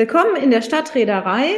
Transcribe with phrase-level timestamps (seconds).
[0.00, 1.50] Willkommen in der Stadtreederei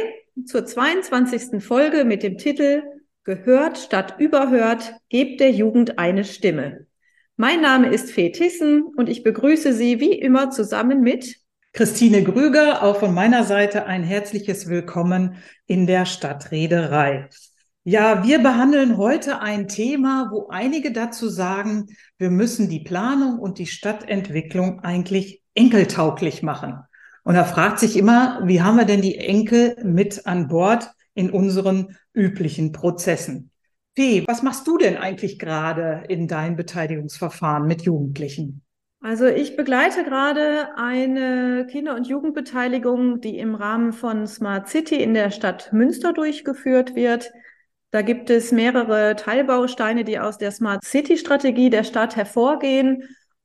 [0.45, 1.63] zur 22.
[1.63, 2.83] Folge mit dem Titel
[3.23, 6.85] Gehört statt überhört, gebt der Jugend eine Stimme.
[7.37, 11.37] Mein Name ist Fee Tissen und ich begrüße Sie wie immer zusammen mit
[11.71, 17.29] Christine Grüger, auch von meiner Seite ein herzliches Willkommen in der Stadtreederei.
[17.85, 23.57] Ja, wir behandeln heute ein Thema, wo einige dazu sagen, wir müssen die Planung und
[23.57, 26.83] die Stadtentwicklung eigentlich enkeltauglich machen.
[27.23, 31.29] Und da fragt sich immer, wie haben wir denn die Enkel mit an Bord in
[31.31, 33.51] unseren üblichen Prozessen?
[33.95, 38.63] Fee, was machst du denn eigentlich gerade in deinen Beteiligungsverfahren mit Jugendlichen?
[39.01, 45.13] Also ich begleite gerade eine Kinder- und Jugendbeteiligung, die im Rahmen von Smart City in
[45.13, 47.31] der Stadt Münster durchgeführt wird.
[47.91, 53.03] Da gibt es mehrere Teilbausteine, die aus der Smart City Strategie der Stadt hervorgehen.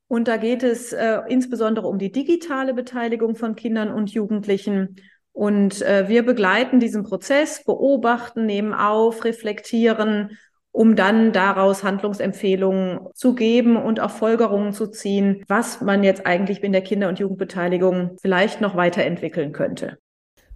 [0.09, 4.97] Und da geht es äh, insbesondere um die digitale Beteiligung von Kindern und Jugendlichen.
[5.31, 10.37] Und äh, wir begleiten diesen Prozess, beobachten, nehmen auf, reflektieren
[10.71, 16.63] um dann daraus Handlungsempfehlungen zu geben und auch Folgerungen zu ziehen, was man jetzt eigentlich
[16.63, 19.97] in der Kinder- und Jugendbeteiligung vielleicht noch weiterentwickeln könnte.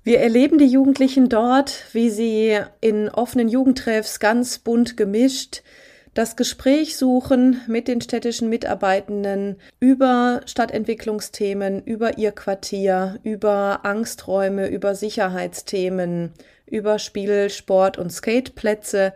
[0.04, 5.64] Wir erleben die Jugendlichen dort, wie sie in offenen Jugendtreffs ganz bunt gemischt
[6.14, 14.94] das Gespräch suchen mit den städtischen Mitarbeitenden über Stadtentwicklungsthemen, über ihr Quartier, über Angsträume, über
[14.94, 16.34] Sicherheitsthemen,
[16.68, 19.14] über Spiel, Sport und Skateplätze.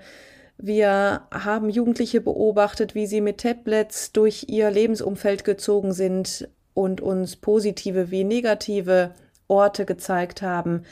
[0.58, 7.36] Wir haben Jugendliche beobachtet, wie sie mit Tablets durch ihr Lebensumfeld gezogen sind und uns
[7.36, 9.12] positive wie negative
[9.48, 10.84] Orte gezeigt haben.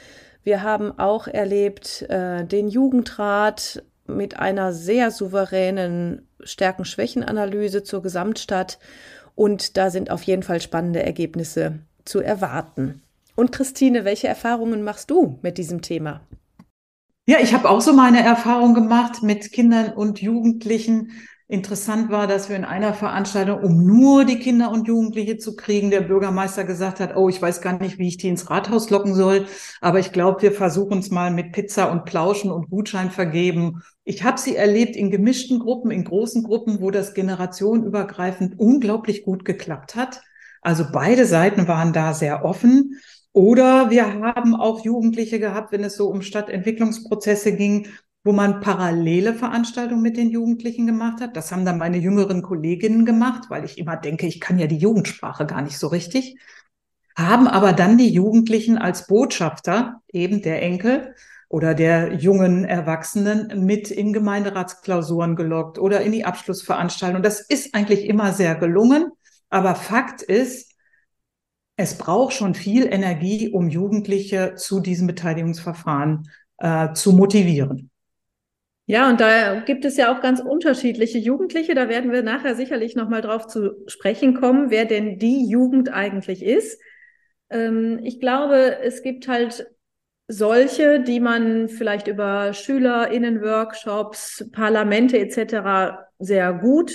[0.44, 8.78] Wir haben auch erlebt äh, den Jugendrat mit einer sehr souveränen Stärken-Schwächen-Analyse zur Gesamtstadt
[9.34, 13.02] und da sind auf jeden Fall spannende Ergebnisse zu erwarten.
[13.34, 16.22] Und Christine, welche Erfahrungen machst du mit diesem Thema?
[17.26, 21.10] Ja, ich habe auch so meine Erfahrung gemacht mit Kindern und Jugendlichen.
[21.48, 25.92] Interessant war, dass wir in einer Veranstaltung, um nur die Kinder und Jugendliche zu kriegen,
[25.92, 29.14] der Bürgermeister gesagt hat, oh, ich weiß gar nicht, wie ich die ins Rathaus locken
[29.14, 29.46] soll,
[29.80, 33.82] aber ich glaube, wir versuchen es mal mit Pizza und Plauschen und Gutschein vergeben.
[34.02, 39.44] Ich habe sie erlebt in gemischten Gruppen, in großen Gruppen, wo das generationenübergreifend unglaublich gut
[39.44, 40.22] geklappt hat.
[40.62, 42.98] Also beide Seiten waren da sehr offen.
[43.32, 47.86] Oder wir haben auch Jugendliche gehabt, wenn es so um Stadtentwicklungsprozesse ging,
[48.26, 51.36] wo man parallele Veranstaltungen mit den Jugendlichen gemacht hat.
[51.36, 54.78] Das haben dann meine jüngeren Kolleginnen gemacht, weil ich immer denke, ich kann ja die
[54.78, 56.36] Jugendsprache gar nicht so richtig.
[57.16, 61.14] Haben aber dann die Jugendlichen als Botschafter, eben der Enkel
[61.48, 67.22] oder der jungen Erwachsenen, mit in Gemeinderatsklausuren gelockt oder in die Abschlussveranstaltung.
[67.22, 69.12] Das ist eigentlich immer sehr gelungen.
[69.50, 70.74] Aber Fakt ist,
[71.76, 76.28] es braucht schon viel Energie, um Jugendliche zu diesem Beteiligungsverfahren
[76.58, 77.90] äh, zu motivieren.
[78.88, 81.74] Ja, und da gibt es ja auch ganz unterschiedliche Jugendliche.
[81.74, 86.42] Da werden wir nachher sicherlich nochmal drauf zu sprechen kommen, wer denn die Jugend eigentlich
[86.44, 86.80] ist.
[87.50, 89.66] Ähm, ich glaube, es gibt halt
[90.28, 96.08] solche, die man vielleicht über SchülerInnen-Workshops, Parlamente etc.
[96.20, 96.92] sehr gut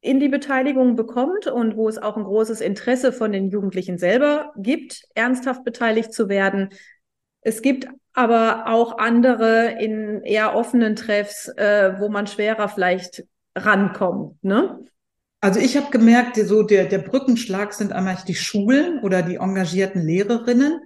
[0.00, 4.52] in die Beteiligung bekommt und wo es auch ein großes Interesse von den Jugendlichen selber
[4.56, 6.68] gibt, ernsthaft beteiligt zu werden.
[7.44, 13.24] Es gibt aber auch andere in eher offenen Treffs, äh, wo man schwerer vielleicht
[13.54, 14.42] rankommt.
[14.42, 14.80] Ne?
[15.40, 20.00] Also ich habe gemerkt, so der, der Brückenschlag sind einmal die Schulen oder die engagierten
[20.00, 20.80] Lehrerinnen,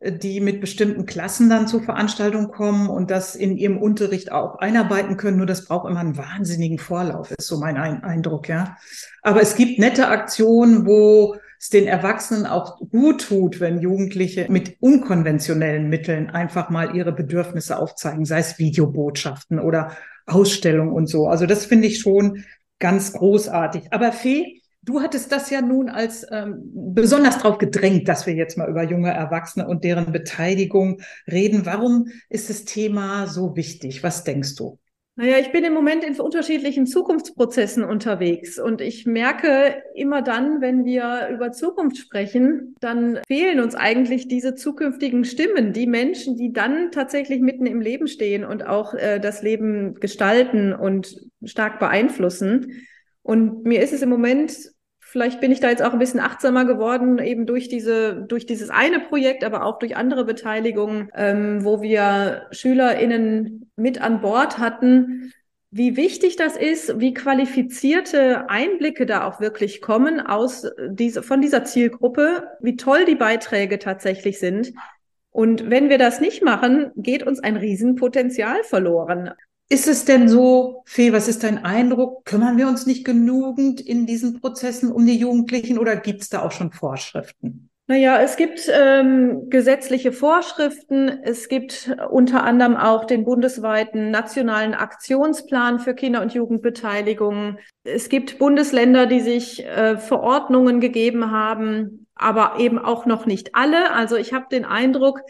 [0.00, 5.16] die mit bestimmten Klassen dann zur Veranstaltung kommen und das in ihrem Unterricht auch einarbeiten
[5.16, 5.36] können.
[5.36, 8.78] Nur das braucht immer einen wahnsinnigen Vorlauf, ist so mein Eindruck, ja.
[9.22, 14.78] Aber es gibt nette Aktionen, wo es den Erwachsenen auch gut tut, wenn Jugendliche mit
[14.80, 19.92] unkonventionellen Mitteln einfach mal ihre Bedürfnisse aufzeigen, sei es Videobotschaften oder
[20.26, 21.26] Ausstellungen und so.
[21.26, 22.44] Also das finde ich schon
[22.78, 23.92] ganz großartig.
[23.92, 28.56] Aber Fee, Du hattest das ja nun als ähm, besonders darauf gedrängt, dass wir jetzt
[28.56, 31.66] mal über junge Erwachsene und deren Beteiligung reden.
[31.66, 34.02] Warum ist das Thema so wichtig?
[34.02, 34.78] Was denkst du?
[35.16, 40.84] Naja, ich bin im Moment in unterschiedlichen Zukunftsprozessen unterwegs und ich merke immer dann, wenn
[40.84, 46.90] wir über Zukunft sprechen, dann fehlen uns eigentlich diese zukünftigen Stimmen, die Menschen, die dann
[46.90, 52.86] tatsächlich mitten im Leben stehen und auch äh, das Leben gestalten und stark beeinflussen.
[53.22, 54.56] Und mir ist es im Moment,
[55.00, 58.70] vielleicht bin ich da jetzt auch ein bisschen achtsamer geworden, eben durch diese, durch dieses
[58.70, 65.32] eine Projekt, aber auch durch andere Beteiligungen, ähm, wo wir SchülerInnen mit an Bord hatten,
[65.70, 71.64] wie wichtig das ist, wie qualifizierte Einblicke da auch wirklich kommen aus diese, von dieser
[71.64, 74.72] Zielgruppe, wie toll die Beiträge tatsächlich sind.
[75.30, 79.30] Und wenn wir das nicht machen, geht uns ein Riesenpotenzial verloren.
[79.68, 82.24] Ist es denn so, Fee, was ist dein Eindruck?
[82.24, 86.42] Kümmern wir uns nicht genügend in diesen Prozessen um die Jugendlichen oder gibt es da
[86.42, 87.69] auch schon Vorschriften?
[87.90, 91.08] Naja, es gibt ähm, gesetzliche Vorschriften.
[91.24, 97.58] Es gibt unter anderem auch den bundesweiten nationalen Aktionsplan für Kinder- und Jugendbeteiligung.
[97.82, 103.90] Es gibt Bundesländer, die sich äh, Verordnungen gegeben haben, aber eben auch noch nicht alle.
[103.90, 105.22] Also ich habe den Eindruck,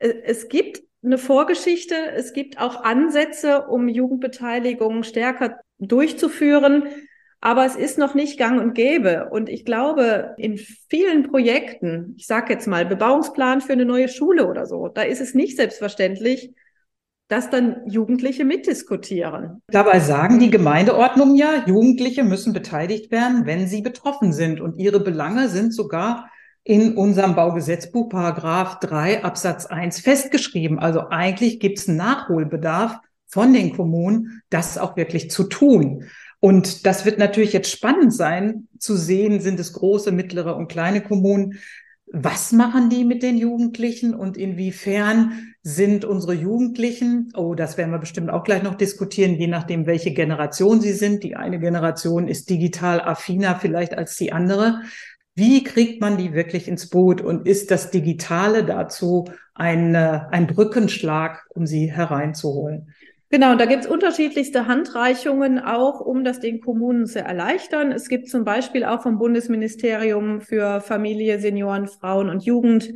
[0.00, 6.88] äh, es gibt eine Vorgeschichte, es gibt auch Ansätze, um Jugendbeteiligung stärker durchzuführen.
[7.40, 9.28] Aber es ist noch nicht gang und gäbe.
[9.30, 10.58] Und ich glaube, in
[10.88, 15.20] vielen Projekten, ich sage jetzt mal Bebauungsplan für eine neue Schule oder so, da ist
[15.20, 16.52] es nicht selbstverständlich,
[17.28, 19.62] dass dann Jugendliche mitdiskutieren.
[19.68, 24.60] Dabei sagen die Gemeindeordnungen ja, Jugendliche müssen beteiligt werden, wenn sie betroffen sind.
[24.60, 26.30] Und ihre Belange sind sogar
[26.64, 30.78] in unserem Baugesetzbuch Paragraph 3 Absatz 1 festgeschrieben.
[30.78, 36.04] Also eigentlich gibt es einen Nachholbedarf von den Kommunen, das auch wirklich zu tun.
[36.40, 41.02] Und das wird natürlich jetzt spannend sein zu sehen, sind es große, mittlere und kleine
[41.02, 41.58] Kommunen.
[42.10, 47.98] Was machen die mit den Jugendlichen und inwiefern sind unsere Jugendlichen, oh, das werden wir
[47.98, 51.22] bestimmt auch gleich noch diskutieren, je nachdem, welche Generation sie sind.
[51.22, 54.80] Die eine Generation ist digital affiner vielleicht als die andere.
[55.34, 61.46] Wie kriegt man die wirklich ins Boot und ist das Digitale dazu ein, ein Brückenschlag,
[61.50, 62.94] um sie hereinzuholen?
[63.30, 67.92] Genau, da gibt es unterschiedlichste Handreichungen auch, um das den Kommunen zu erleichtern.
[67.92, 72.90] Es gibt zum Beispiel auch vom Bundesministerium für Familie, Senioren, Frauen und Jugend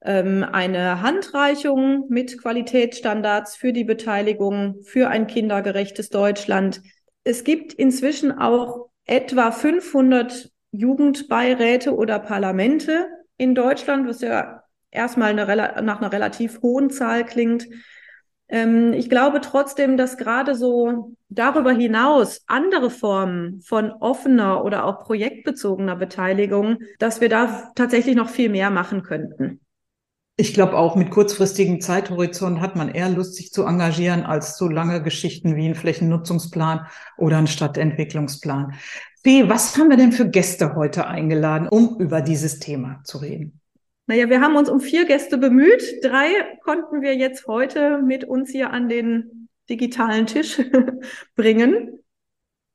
[0.00, 6.80] ähm, eine Handreichung mit Qualitätsstandards für die Beteiligung für ein kindergerechtes Deutschland.
[7.24, 13.06] Es gibt inzwischen auch etwa 500 Jugendbeiräte oder Parlamente
[13.36, 17.68] in Deutschland, was ja erstmal eine, nach einer relativ hohen Zahl klingt.
[18.48, 25.04] Ähm, ich glaube trotzdem, dass gerade so darüber hinaus andere Formen von offener oder auch
[25.04, 29.60] projektbezogener Beteiligung, dass wir da tatsächlich noch viel mehr machen könnten.
[30.40, 34.68] Ich glaube auch mit kurzfristigem Zeithorizont hat man eher Lust, sich zu engagieren, als so
[34.68, 36.86] lange Geschichten wie ein Flächennutzungsplan
[37.16, 38.74] oder ein Stadtentwicklungsplan.
[39.24, 43.60] Fee, was haben wir denn für Gäste heute eingeladen, um über dieses Thema zu reden?
[44.08, 46.02] Naja, wir haben uns um vier Gäste bemüht.
[46.02, 50.62] Drei konnten wir jetzt heute mit uns hier an den digitalen Tisch
[51.36, 52.02] bringen.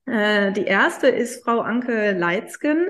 [0.05, 2.89] Äh, die erste ist Frau Anke Leitzgen,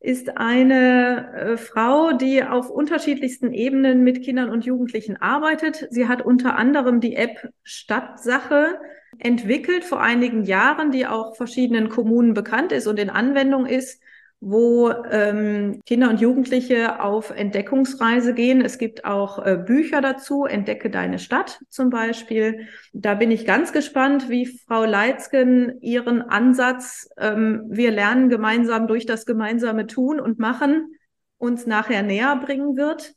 [0.00, 5.86] ist eine äh, Frau, die auf unterschiedlichsten Ebenen mit Kindern und Jugendlichen arbeitet.
[5.90, 8.80] Sie hat unter anderem die App Stadtsache
[9.20, 14.02] entwickelt vor einigen Jahren, die auch verschiedenen Kommunen bekannt ist und in Anwendung ist
[14.40, 18.62] wo ähm, Kinder und Jugendliche auf Entdeckungsreise gehen.
[18.64, 22.66] Es gibt auch äh, Bücher dazu, Entdecke deine Stadt zum Beispiel.
[22.94, 29.04] Da bin ich ganz gespannt, wie Frau Leitzgen ihren Ansatz, ähm, wir lernen gemeinsam durch
[29.04, 30.94] das gemeinsame Tun und Machen,
[31.36, 33.14] uns nachher näher bringen wird.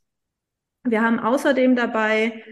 [0.84, 2.44] Wir haben außerdem dabei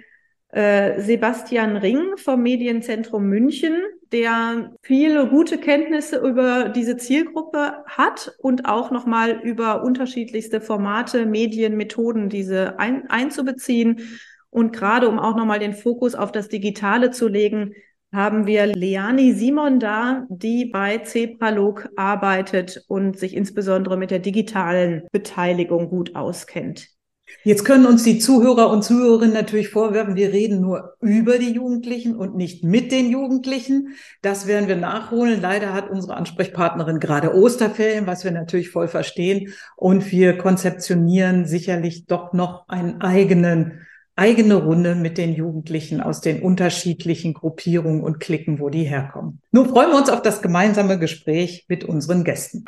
[0.54, 3.74] Sebastian Ring vom Medienzentrum München,
[4.12, 11.78] der viele gute Kenntnisse über diese Zielgruppe hat und auch nochmal über unterschiedlichste Formate, Medien,
[11.78, 14.02] Methoden, diese ein, einzubeziehen.
[14.50, 17.74] Und gerade um auch nochmal den Fokus auf das Digitale zu legen,
[18.12, 25.04] haben wir Leani Simon da, die bei Zebralog arbeitet und sich insbesondere mit der digitalen
[25.14, 26.90] Beteiligung gut auskennt.
[27.44, 32.16] Jetzt können uns die Zuhörer und Zuhörerinnen natürlich vorwerfen, wir reden nur über die Jugendlichen
[32.16, 33.96] und nicht mit den Jugendlichen.
[34.22, 35.42] Das werden wir nachholen.
[35.42, 39.54] Leider hat unsere Ansprechpartnerin gerade Osterferien, was wir natürlich voll verstehen.
[39.76, 43.82] Und wir konzeptionieren sicherlich doch noch einen eigenen,
[44.16, 49.42] eigene Runde mit den Jugendlichen aus den unterschiedlichen Gruppierungen und Klicken, wo die herkommen.
[49.52, 52.66] Nun freuen wir uns auf das gemeinsame Gespräch mit unseren Gästen.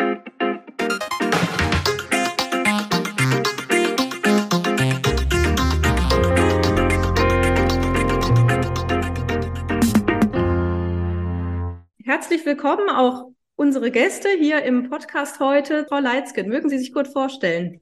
[12.33, 15.85] Herzlich willkommen auch unsere Gäste hier im Podcast heute.
[15.87, 17.79] Frau Leitzken, mögen Sie sich kurz vorstellen?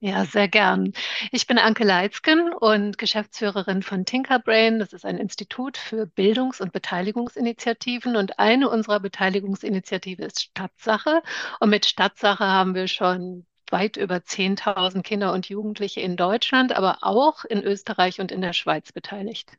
[0.00, 0.92] Ja, sehr gern.
[1.30, 4.78] Ich bin Anke Leitzken und Geschäftsführerin von Tinkerbrain.
[4.78, 8.16] Das ist ein Institut für Bildungs- und Beteiligungsinitiativen.
[8.16, 11.22] Und eine unserer Beteiligungsinitiative ist Stadtsache.
[11.58, 16.98] Und mit Stadtsache haben wir schon weit über 10.000 Kinder und Jugendliche in Deutschland, aber
[17.00, 19.52] auch in Österreich und in der Schweiz beteiligt.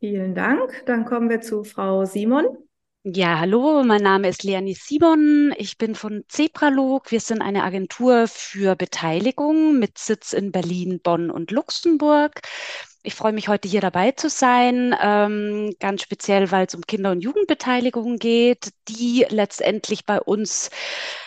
[0.00, 0.84] Vielen Dank.
[0.86, 2.56] Dann kommen wir zu Frau Simon.
[3.08, 5.54] Ja, hallo, mein Name ist Leonie Simon.
[5.58, 7.12] Ich bin von Zebralog.
[7.12, 12.40] Wir sind eine Agentur für Beteiligung mit Sitz in Berlin, Bonn und Luxemburg.
[13.06, 17.12] Ich freue mich heute hier dabei zu sein, ähm, ganz speziell, weil es um Kinder-
[17.12, 20.70] und Jugendbeteiligung geht, die letztendlich bei uns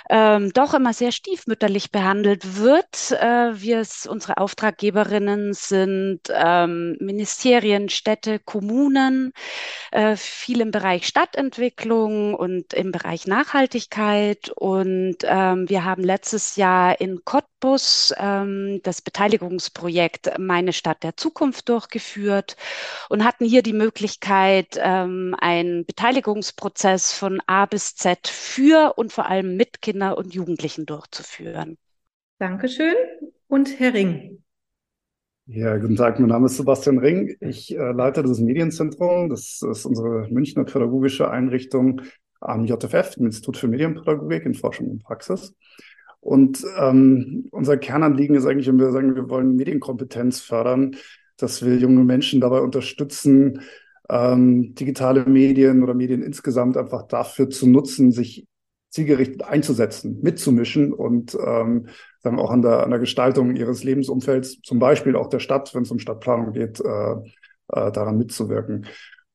[0.10, 3.12] ähm, doch immer sehr stiefmütterlich behandelt wird.
[3.12, 9.32] Äh, wir, unsere Auftraggeberinnen sind ähm, Ministerien, Städte, Kommunen,
[9.92, 14.52] äh, viel im Bereich Stadtentwicklung und im Bereich Nachhaltigkeit.
[14.54, 17.59] Und ähm, wir haben letztes Jahr in Cottbus
[18.18, 22.58] ähm, das Beteiligungsprojekt Meine Stadt der Zukunft durchgeführt
[23.10, 29.28] und hatten hier die Möglichkeit, ähm, einen Beteiligungsprozess von A bis Z für und vor
[29.28, 31.78] allem mit Kindern Kinder und Jugendlichen durchzuführen.
[32.38, 32.96] Dankeschön.
[33.48, 34.44] Und Herr Ring.
[35.46, 37.36] Ja, guten Tag, mein Name ist Sebastian Ring.
[37.42, 39.30] Ich äh, leite das Medienzentrum.
[39.30, 42.04] Das ist unsere Münchner pädagogische Einrichtung
[42.40, 45.54] am JFF, dem Institut für Medienpädagogik in Forschung und Praxis.
[46.22, 50.96] Und ähm, unser Kernanliegen ist eigentlich, wenn wir sagen, wir wollen Medienkompetenz fördern,
[51.38, 53.62] dass wir junge Menschen dabei unterstützen,
[54.10, 58.46] ähm, digitale Medien oder Medien insgesamt einfach dafür zu nutzen, sich
[58.90, 61.88] zielgerichtet einzusetzen, mitzumischen und ähm,
[62.24, 65.84] dann auch an der, an der Gestaltung ihres Lebensumfelds, zum Beispiel auch der Stadt, wenn
[65.84, 68.88] es um Stadtplanung geht, äh, äh, daran mitzuwirken.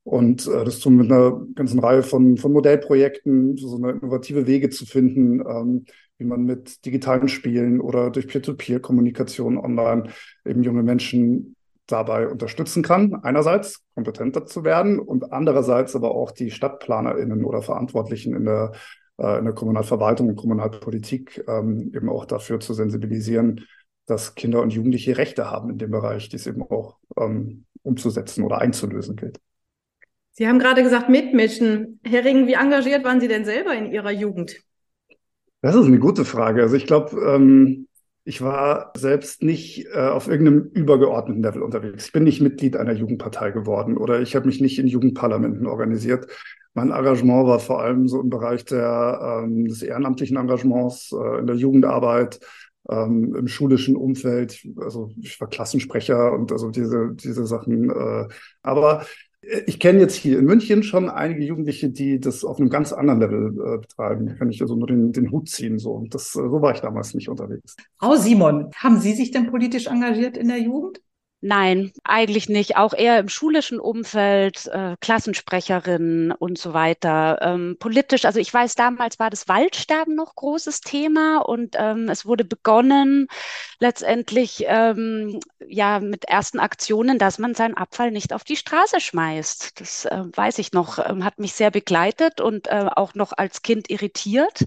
[0.02, 4.68] Und äh, das tun mit einer ganzen Reihe von, von Modellprojekten, so eine innovative Wege
[4.70, 5.84] zu finden, ähm,
[6.18, 10.10] wie man mit digitalen Spielen oder durch Peer-to-Peer-Kommunikation online
[10.44, 11.56] eben junge Menschen
[11.86, 18.34] dabei unterstützen kann, einerseits kompetenter zu werden und andererseits aber auch die StadtplanerInnen oder Verantwortlichen
[18.34, 18.72] in der
[19.18, 23.66] äh, in der Kommunalverwaltung und Kommunalpolitik ähm, eben auch dafür zu sensibilisieren,
[24.06, 28.44] dass Kinder und Jugendliche Rechte haben in dem Bereich, die es eben auch ähm, umzusetzen
[28.44, 29.40] oder einzulösen gilt.
[30.32, 32.00] Sie haben gerade gesagt, mitmischen.
[32.02, 34.64] Herr Ring, wie engagiert waren Sie denn selber in Ihrer Jugend?
[35.64, 36.60] Das ist eine gute Frage.
[36.60, 37.88] Also ich glaube, ähm,
[38.24, 42.04] ich war selbst nicht äh, auf irgendeinem übergeordneten Level unterwegs.
[42.04, 46.26] Ich bin nicht Mitglied einer Jugendpartei geworden oder ich habe mich nicht in Jugendparlamenten organisiert.
[46.74, 51.46] Mein Engagement war vor allem so im Bereich der, ähm, des ehrenamtlichen Engagements, äh, in
[51.46, 52.40] der Jugendarbeit,
[52.90, 54.62] ähm, im schulischen Umfeld.
[54.76, 57.88] Also ich war Klassensprecher und also diese, diese Sachen.
[57.88, 58.28] Äh,
[58.62, 59.06] aber
[59.66, 63.20] ich kenne jetzt hier in München schon einige Jugendliche, die das auf einem ganz anderen
[63.20, 64.26] Level äh, betreiben.
[64.26, 65.78] Da kann ich also nur den, den Hut ziehen.
[65.78, 65.92] So.
[65.92, 67.76] Und das, so war ich damals nicht unterwegs.
[67.98, 71.00] Frau Simon, haben Sie sich denn politisch engagiert in der Jugend?
[71.46, 72.78] Nein, eigentlich nicht.
[72.78, 77.38] Auch eher im schulischen Umfeld, äh, Klassensprecherin und so weiter.
[77.42, 82.24] Ähm, politisch, also ich weiß, damals war das Waldsterben noch großes Thema und ähm, es
[82.24, 83.28] wurde begonnen
[83.78, 89.78] letztendlich ähm, ja mit ersten Aktionen, dass man seinen Abfall nicht auf die Straße schmeißt.
[89.80, 93.60] Das äh, weiß ich noch, ähm, hat mich sehr begleitet und äh, auch noch als
[93.60, 94.64] Kind irritiert.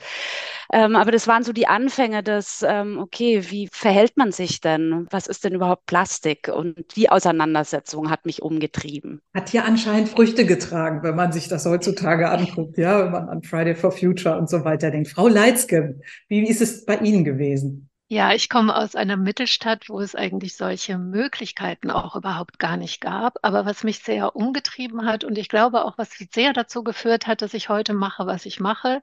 [0.71, 5.07] Ähm, aber das waren so die Anfänge des, ähm, okay, wie verhält man sich denn?
[5.11, 6.49] Was ist denn überhaupt Plastik?
[6.49, 9.21] Und und die Auseinandersetzung hat mich umgetrieben.
[9.33, 13.43] Hat ja anscheinend Früchte getragen, wenn man sich das heutzutage anguckt, ja, wenn man an
[13.43, 15.09] Friday for Future und so weiter denkt.
[15.09, 17.89] Frau Leitzke, wie ist es bei Ihnen gewesen?
[18.09, 23.01] Ja, ich komme aus einer Mittelstadt, wo es eigentlich solche Möglichkeiten auch überhaupt gar nicht
[23.01, 23.37] gab.
[23.41, 27.41] Aber was mich sehr umgetrieben hat und ich glaube auch, was sehr dazu geführt hat,
[27.41, 29.01] dass ich heute mache, was ich mache,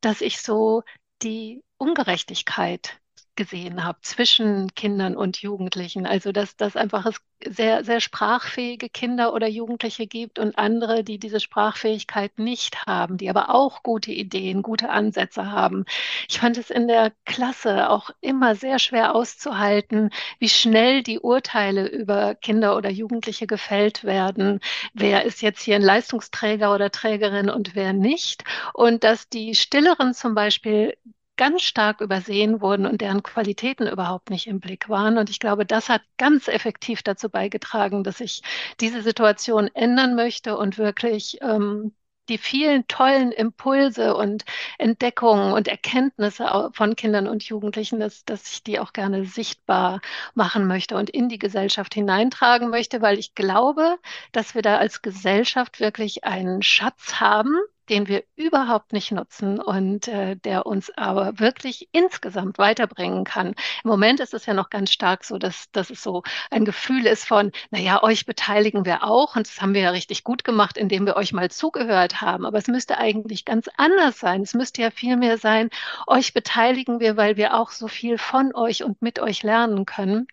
[0.00, 0.82] dass ich so
[1.22, 2.98] die Ungerechtigkeit
[3.34, 6.06] gesehen habe zwischen Kindern und Jugendlichen.
[6.06, 11.18] Also dass, dass einfach es sehr, sehr sprachfähige Kinder oder Jugendliche gibt und andere, die
[11.18, 15.84] diese Sprachfähigkeit nicht haben, die aber auch gute Ideen, gute Ansätze haben.
[16.28, 21.88] Ich fand es in der Klasse auch immer sehr schwer auszuhalten, wie schnell die Urteile
[21.88, 24.60] über Kinder oder Jugendliche gefällt werden.
[24.94, 28.44] Wer ist jetzt hier ein Leistungsträger oder Trägerin und wer nicht?
[28.74, 30.94] Und dass die Stilleren zum Beispiel
[31.36, 35.18] ganz stark übersehen wurden und deren Qualitäten überhaupt nicht im Blick waren.
[35.18, 38.42] Und ich glaube, das hat ganz effektiv dazu beigetragen, dass ich
[38.80, 41.94] diese Situation ändern möchte und wirklich ähm,
[42.28, 44.44] die vielen tollen Impulse und
[44.78, 50.00] Entdeckungen und Erkenntnisse von Kindern und Jugendlichen, dass, dass ich die auch gerne sichtbar
[50.34, 53.98] machen möchte und in die Gesellschaft hineintragen möchte, weil ich glaube,
[54.32, 57.56] dass wir da als Gesellschaft wirklich einen Schatz haben,
[57.88, 63.48] den wir überhaupt nicht nutzen und äh, der uns aber wirklich insgesamt weiterbringen kann.
[63.84, 67.06] Im Moment ist es ja noch ganz stark so, dass, dass es so ein Gefühl
[67.06, 70.76] ist von, naja, euch beteiligen wir auch und das haben wir ja richtig gut gemacht,
[70.76, 72.46] indem wir euch mal zugehört haben.
[72.46, 74.42] Aber es müsste eigentlich ganz anders sein.
[74.42, 75.70] Es müsste ja viel mehr sein,
[76.06, 80.26] euch beteiligen wir, weil wir auch so viel von euch und mit euch lernen können.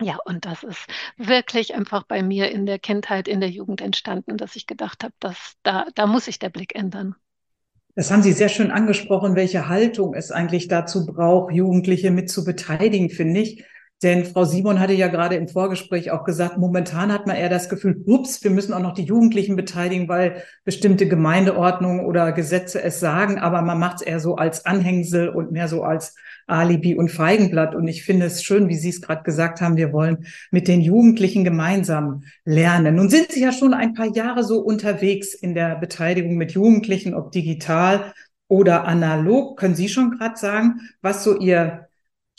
[0.00, 0.86] Ja, und das ist
[1.18, 5.12] wirklich einfach bei mir in der Kindheit, in der Jugend entstanden, dass ich gedacht habe,
[5.20, 7.16] dass da, da muss sich der Blick ändern.
[7.96, 12.44] Das haben Sie sehr schön angesprochen, welche Haltung es eigentlich dazu braucht, Jugendliche mit zu
[12.44, 13.64] beteiligen, finde ich.
[14.02, 17.68] Denn Frau Simon hatte ja gerade im Vorgespräch auch gesagt, momentan hat man eher das
[17.68, 22.98] Gefühl, ups, wir müssen auch noch die Jugendlichen beteiligen, weil bestimmte Gemeindeordnungen oder Gesetze es
[22.98, 26.14] sagen, aber man macht es eher so als Anhängsel und mehr so als
[26.46, 27.74] Alibi und Feigenblatt.
[27.74, 30.80] Und ich finde es schön, wie Sie es gerade gesagt haben, wir wollen mit den
[30.80, 32.94] Jugendlichen gemeinsam lernen.
[32.94, 37.12] Nun sind Sie ja schon ein paar Jahre so unterwegs in der Beteiligung mit Jugendlichen,
[37.12, 38.14] ob digital
[38.48, 39.58] oder analog.
[39.58, 41.89] Können Sie schon gerade sagen, was so Ihr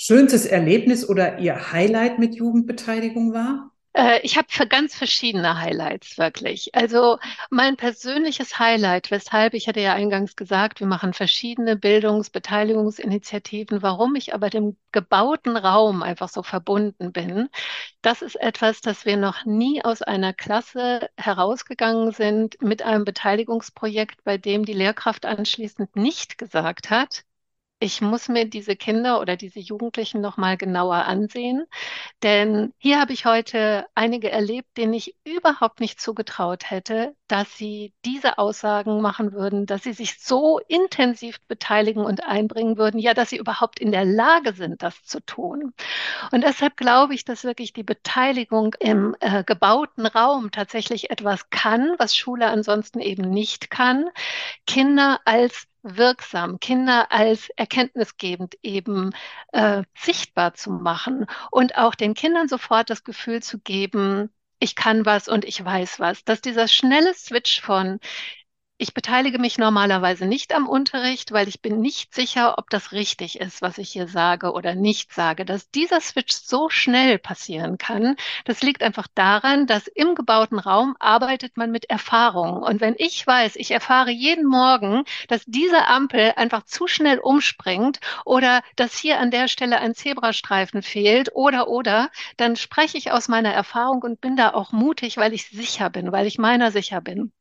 [0.04, 3.72] schönstes Erlebnis oder Ihr Highlight mit Jugendbeteiligung war?
[3.94, 6.74] Äh, ich habe ganz verschiedene Highlights wirklich.
[6.74, 7.20] Also
[7.52, 14.16] mein persönliches Highlight, weshalb ich hatte ja eingangs gesagt, wir machen verschiedene Bildungs-, Beteiligungsinitiativen, warum
[14.16, 17.50] ich aber dem gebauten Raum einfach so verbunden bin.
[18.02, 24.24] Das ist etwas, das wir noch nie aus einer Klasse herausgegangen sind mit einem Beteiligungsprojekt,
[24.24, 27.24] bei dem die Lehrkraft anschließend nicht gesagt hat,
[27.82, 31.66] ich muss mir diese Kinder oder diese Jugendlichen noch mal genauer ansehen,
[32.22, 37.94] denn hier habe ich heute einige erlebt, denen ich überhaupt nicht zugetraut hätte, dass sie
[38.06, 43.32] diese Aussagen machen würden, dass sie sich so intensiv beteiligen und einbringen würden, ja, dass
[43.32, 45.74] sie überhaupt in der Lage sind, das zu tun.
[46.32, 51.96] Und deshalb glaube ich, dass wirklich die Beteiligung im äh, gebauten Raum tatsächlich etwas kann,
[51.98, 54.06] was Schule ansonsten eben nicht kann.
[54.68, 59.12] Kinder als wirksam, Kinder als erkenntnisgebend eben
[59.52, 65.06] äh, sichtbar zu machen und auch den Kindern sofort das Gefühl zu geben, ich kann
[65.06, 68.00] was und ich weiß was, dass dieser schnelle Switch von
[68.82, 73.40] ich beteilige mich normalerweise nicht am Unterricht, weil ich bin nicht sicher, ob das richtig
[73.40, 75.46] ist, was ich hier sage oder nicht sage.
[75.46, 80.96] Dass dieser Switch so schnell passieren kann, das liegt einfach daran, dass im gebauten Raum
[81.00, 82.64] arbeitet man mit Erfahrung.
[82.64, 88.00] Und wenn ich weiß, ich erfahre jeden Morgen, dass diese Ampel einfach zu schnell umspringt
[88.26, 93.28] oder dass hier an der Stelle ein Zebrastreifen fehlt oder oder, dann spreche ich aus
[93.28, 97.00] meiner Erfahrung und bin da auch mutig, weil ich sicher bin, weil ich meiner sicher
[97.00, 97.32] bin.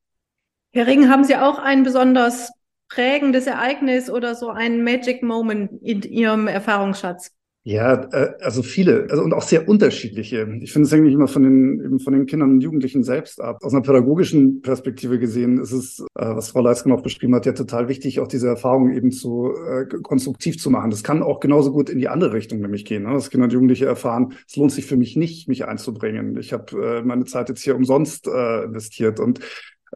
[0.73, 2.53] Herr Ring, haben Sie auch ein besonders
[2.89, 7.33] prägendes Ereignis oder so ein Magic Moment in Ihrem Erfahrungsschatz?
[7.63, 10.49] Ja, äh, also viele, also und auch sehr unterschiedliche.
[10.63, 13.59] Ich finde es eigentlich immer von den, eben von den Kindern und Jugendlichen selbst ab.
[13.63, 17.53] Aus einer pädagogischen Perspektive gesehen ist es, äh, was Frau Leitzken auch beschrieben hat, ja
[17.53, 20.91] total wichtig, auch diese Erfahrung eben zu äh, konstruktiv zu machen.
[20.91, 23.13] Das kann auch genauso gut in die andere Richtung nämlich gehen, ne?
[23.13, 26.39] dass Kinder und Jugendliche erfahren, es lohnt sich für mich nicht, mich einzubringen.
[26.39, 29.41] Ich habe äh, meine Zeit jetzt hier umsonst äh, investiert und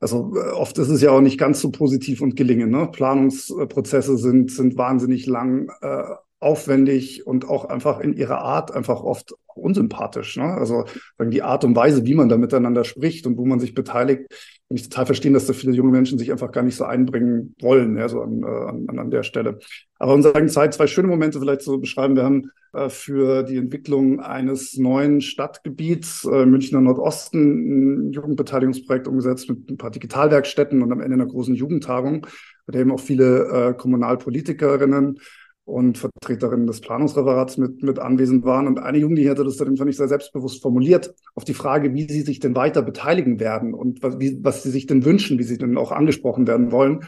[0.00, 2.70] also äh, oft ist es ja auch nicht ganz so positiv und gelingen.
[2.70, 2.88] Ne?
[2.90, 6.04] Planungsprozesse sind, sind wahnsinnig lang, äh,
[6.44, 10.36] aufwendig und auch einfach in ihrer Art einfach oft unsympathisch.
[10.36, 10.44] Ne?
[10.44, 10.84] Also
[11.18, 14.26] die Art und Weise, wie man da miteinander spricht und wo man sich beteiligt,
[14.74, 17.54] kann ich total verstehen, dass da viele junge Menschen sich einfach gar nicht so einbringen
[17.60, 19.60] wollen, ja, so an, äh, an, an der Stelle.
[20.00, 22.16] Aber uns sagen Zeit, zwei schöne Momente vielleicht so beschreiben.
[22.16, 29.48] Wir haben äh, für die Entwicklung eines neuen Stadtgebiets äh, Münchner Nordosten ein Jugendbeteiligungsprojekt umgesetzt
[29.48, 32.26] mit ein paar Digitalwerkstätten und am Ende einer großen Jugendtagung,
[32.66, 35.20] bei der eben auch viele äh, Kommunalpolitikerinnen
[35.64, 38.66] und Vertreterinnen des Planungsreferats mit, mit anwesend waren.
[38.66, 42.06] Und eine Jugendliche hatte das dann, fand ich, sehr selbstbewusst formuliert auf die Frage, wie
[42.10, 45.44] sie sich denn weiter beteiligen werden und was, wie, was sie sich denn wünschen, wie
[45.44, 47.06] sie denn auch angesprochen werden wollen.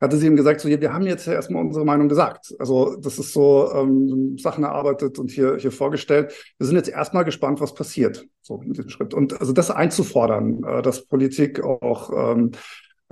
[0.00, 2.54] Hatte sie ihm gesagt, so, ja, wir haben jetzt ja erstmal unsere Meinung gesagt.
[2.58, 6.32] Also das ist so ähm, Sachen erarbeitet und hier, hier vorgestellt.
[6.56, 9.12] Wir sind jetzt erstmal gespannt, was passiert, so in diesem Schritt.
[9.12, 12.56] Und also das einzufordern, äh, dass Politik auch ähm, äh,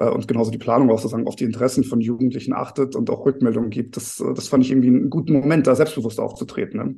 [0.04, 3.70] und genauso die Planung auch sozusagen auf die Interessen von Jugendlichen achtet und auch Rückmeldungen
[3.70, 3.96] gibt.
[3.96, 6.78] Das, äh, das fand ich irgendwie einen guten Moment, da selbstbewusst aufzutreten.
[6.80, 6.96] Ne?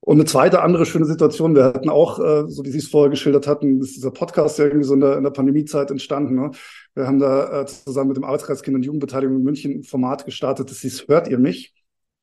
[0.00, 3.10] Und eine zweite andere schöne Situation, wir hatten auch, äh, so wie Sie es vorher
[3.10, 6.34] geschildert hatten, ist dieser Podcast ja irgendwie so in der, in der Pandemiezeit entstanden.
[6.34, 6.50] Ne?
[6.94, 10.24] Wir haben da äh, zusammen mit dem Arbeitskreis Kinder- und Jugendbeteiligung in München ein Format
[10.24, 11.74] gestartet, das hieß Hört ihr mich?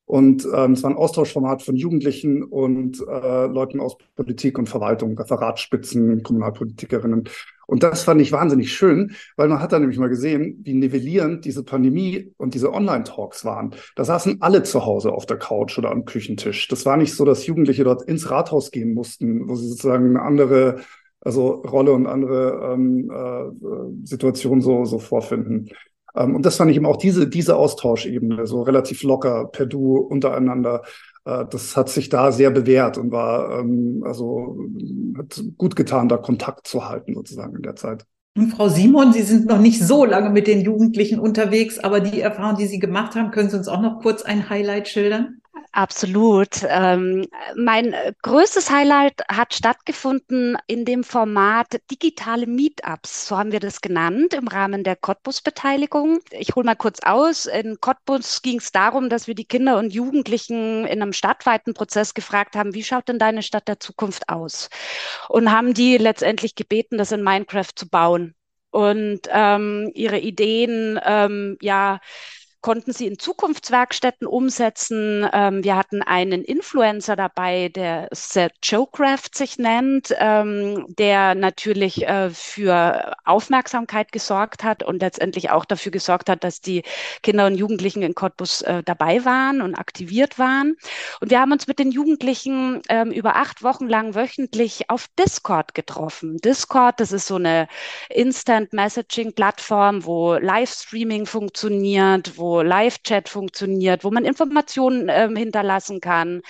[0.05, 5.17] Und ähm, es war ein Austauschformat von Jugendlichen und äh, Leuten aus Politik und Verwaltung,
[5.17, 7.27] Referatsspitzen, Kommunalpolitikerinnen.
[7.67, 11.45] Und das fand ich wahnsinnig schön, weil man hat da nämlich mal gesehen, wie nivellierend
[11.45, 13.71] diese Pandemie und diese Online-Talks waren.
[13.95, 16.67] Da saßen alle zu Hause auf der Couch oder am Küchentisch.
[16.67, 20.21] Das war nicht so, dass Jugendliche dort ins Rathaus gehen mussten, wo sie sozusagen eine
[20.21, 20.81] andere
[21.25, 25.71] also Rolle und andere ähm, äh, Situation so, so vorfinden.
[26.15, 29.97] Ähm, und das fand ich eben auch diese, diese Austauschebene, so relativ locker per Du
[29.97, 30.83] untereinander.
[31.25, 34.57] Äh, das hat sich da sehr bewährt und war, ähm, also
[35.17, 38.05] hat gut getan, da Kontakt zu halten sozusagen in der Zeit.
[38.37, 42.19] Und Frau Simon, Sie sind noch nicht so lange mit den Jugendlichen unterwegs, aber die
[42.19, 45.39] Erfahrung, die Sie gemacht haben, können Sie uns auch noch kurz ein Highlight schildern?
[45.75, 46.61] Absolut.
[46.69, 53.27] Ähm, mein größtes Highlight hat stattgefunden in dem Format digitale Meetups.
[53.27, 56.19] So haben wir das genannt im Rahmen der Cottbus-Beteiligung.
[56.31, 57.45] Ich hole mal kurz aus.
[57.45, 62.13] In Cottbus ging es darum, dass wir die Kinder und Jugendlichen in einem stadtweiten Prozess
[62.13, 64.69] gefragt haben, wie schaut denn deine Stadt der Zukunft aus?
[65.27, 68.33] Und haben die letztendlich gebeten, das in Minecraft zu bauen
[68.71, 71.99] und ähm, ihre Ideen ähm, ja
[72.65, 75.29] konnten sie in Zukunftswerkstätten umsetzen.
[75.31, 82.31] Ähm, wir hatten einen Influencer dabei, der Seth Joecraft sich nennt, ähm, der natürlich äh,
[82.31, 86.81] für Aufmerksamkeit gesorgt hat und letztendlich auch dafür gesorgt hat, dass die
[87.21, 90.75] Kinder und Jugendlichen in Cottbus äh, dabei waren und aktiviert waren.
[91.21, 95.75] Und wir haben uns mit den Jugendlichen ähm, über acht Wochen lang wöchentlich auf Discord
[95.75, 96.37] getroffen.
[96.37, 97.67] Discord, das ist so eine
[98.09, 106.41] Instant Messaging Plattform, wo Livestreaming funktioniert, wo Live-Chat funktioniert, wo man Informationen ähm, hinterlassen kann.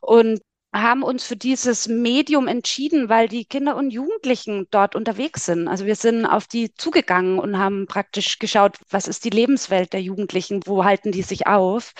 [0.00, 0.40] Und
[0.72, 5.66] haben uns für dieses Medium entschieden, weil die Kinder und Jugendlichen dort unterwegs sind.
[5.66, 10.00] Also wir sind auf die zugegangen und haben praktisch geschaut, was ist die Lebenswelt der
[10.00, 11.92] Jugendlichen, wo halten die sich auf.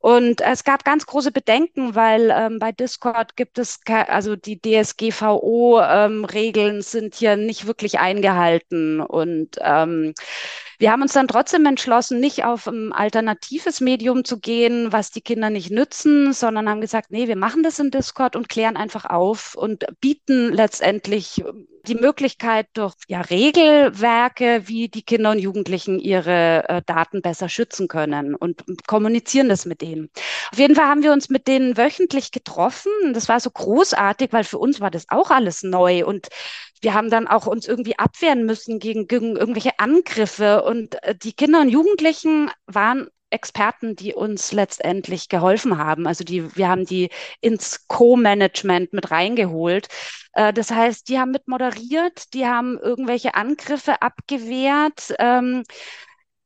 [0.00, 6.76] Und es gab ganz große Bedenken, weil ähm, bei Discord gibt es, also die DSGVO-Regeln
[6.76, 9.00] ähm, sind hier nicht wirklich eingehalten.
[9.00, 10.14] Und ähm,
[10.78, 15.20] wir haben uns dann trotzdem entschlossen, nicht auf ein alternatives Medium zu gehen, was die
[15.20, 19.04] Kinder nicht nützen, sondern haben gesagt, nee, wir machen das in Discord und klären einfach
[19.04, 21.42] auf und bieten letztendlich
[21.88, 27.88] die Möglichkeit durch ja, Regelwerke, wie die Kinder und Jugendlichen ihre äh, Daten besser schützen
[27.88, 30.10] können und kommunizieren das mit denen.
[30.52, 32.92] Auf jeden Fall haben wir uns mit denen wöchentlich getroffen.
[33.14, 36.28] Das war so großartig, weil für uns war das auch alles neu und
[36.82, 41.32] wir haben dann auch uns irgendwie abwehren müssen gegen, gegen irgendwelche Angriffe und äh, die
[41.32, 46.06] Kinder und Jugendlichen waren Experten, die uns letztendlich geholfen haben.
[46.06, 47.10] Also die, wir haben die
[47.40, 49.88] ins Co-Management mit reingeholt.
[50.32, 55.14] Äh, das heißt, die haben mit moderiert, die haben irgendwelche Angriffe abgewehrt.
[55.18, 55.64] Ähm,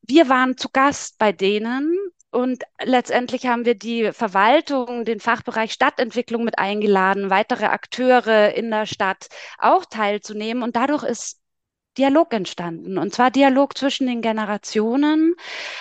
[0.01, 1.97] wir waren zu Gast bei denen
[2.33, 8.85] und letztendlich haben wir die Verwaltung, den Fachbereich Stadtentwicklung mit eingeladen, weitere Akteure in der
[8.85, 10.63] Stadt auch teilzunehmen.
[10.63, 11.39] Und dadurch ist
[11.97, 12.97] Dialog entstanden.
[12.97, 15.35] Und zwar Dialog zwischen den Generationen.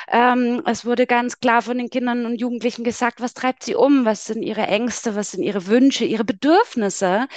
[0.09, 4.05] Ähm, es wurde ganz klar von den Kindern und Jugendlichen gesagt, was treibt sie um,
[4.05, 7.29] was sind ihre Ängste, was sind ihre Wünsche, ihre Bedürfnisse.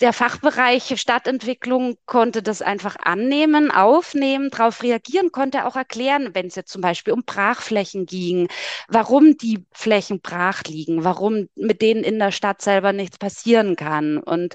[0.00, 6.54] Der Fachbereich Stadtentwicklung konnte das einfach annehmen, aufnehmen, darauf reagieren, konnte auch erklären, wenn es
[6.54, 8.48] jetzt zum Beispiel um Brachflächen ging,
[8.88, 14.18] warum die Flächen brach liegen, warum mit denen in der Stadt selber nichts passieren kann.
[14.18, 14.54] Und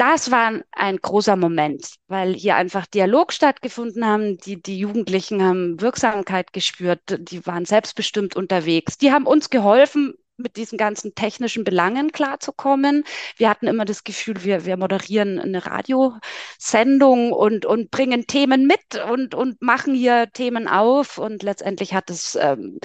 [0.00, 4.38] das war ein großer Moment, weil hier einfach Dialog stattgefunden haben.
[4.38, 8.96] Die, die Jugendlichen haben Wirksamkeit gespürt, die waren selbstbestimmt unterwegs.
[8.96, 13.04] Die haben uns geholfen, mit diesen ganzen technischen Belangen klarzukommen.
[13.36, 19.02] Wir hatten immer das Gefühl, wir, wir moderieren eine Radiosendung und, und bringen Themen mit
[19.10, 21.18] und, und machen hier Themen auf.
[21.18, 22.78] Und letztendlich hat es ähm,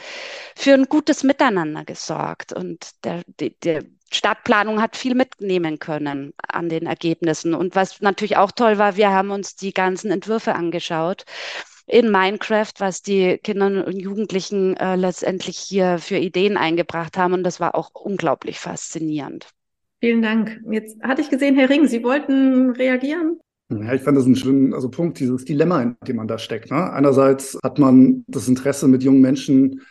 [0.55, 2.53] für ein gutes Miteinander gesorgt.
[2.53, 7.53] Und der, der, der Stadtplanung hat viel mitnehmen können an den Ergebnissen.
[7.53, 11.25] Und was natürlich auch toll war, wir haben uns die ganzen Entwürfe angeschaut
[11.87, 17.33] in Minecraft, was die Kinder und Jugendlichen äh, letztendlich hier für Ideen eingebracht haben.
[17.33, 19.47] Und das war auch unglaublich faszinierend.
[19.99, 20.61] Vielen Dank.
[20.69, 23.39] Jetzt hatte ich gesehen, Herr Ring, Sie wollten reagieren.
[23.69, 26.69] Ja, ich fand das einen schönen also Punkt, dieses Dilemma, in dem man da steckt.
[26.69, 26.91] Ne?
[26.91, 29.81] Einerseits hat man das Interesse, mit jungen Menschen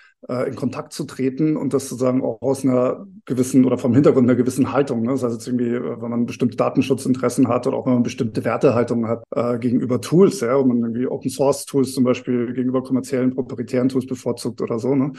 [0.48, 4.36] in Kontakt zu treten und das sozusagen auch aus einer gewissen oder vom Hintergrund einer
[4.36, 5.02] gewissen Haltung.
[5.02, 5.12] Ne?
[5.12, 8.44] Das heißt jetzt irgendwie, äh, wenn man bestimmte Datenschutzinteressen hat oder auch wenn man bestimmte
[8.44, 12.82] Wertehaltungen hat äh, gegenüber Tools, ja, und man irgendwie Open Source Tools zum Beispiel gegenüber
[12.82, 14.94] kommerziellen, proprietären Tools bevorzugt oder so.
[14.94, 15.12] Ne?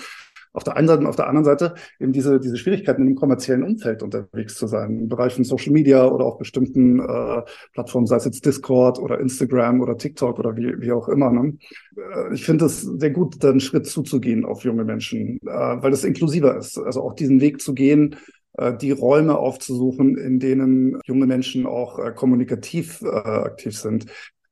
[0.55, 3.63] Auf der einen Seite und auf der anderen Seite eben diese, diese Schwierigkeiten dem kommerziellen
[3.63, 7.41] Umfeld unterwegs zu sein, im Bereich von Social Media oder auf bestimmten äh,
[7.73, 11.31] Plattformen, sei es jetzt Discord oder Instagram oder TikTok oder wie, wie auch immer.
[11.31, 11.57] Ne?
[11.97, 15.91] Äh, ich finde es sehr gut, da einen Schritt zuzugehen auf junge Menschen, äh, weil
[15.91, 16.77] das inklusiver ist.
[16.77, 18.15] Also auch diesen Weg zu gehen,
[18.57, 24.05] äh, die Räume aufzusuchen, in denen junge Menschen auch äh, kommunikativ äh, aktiv sind.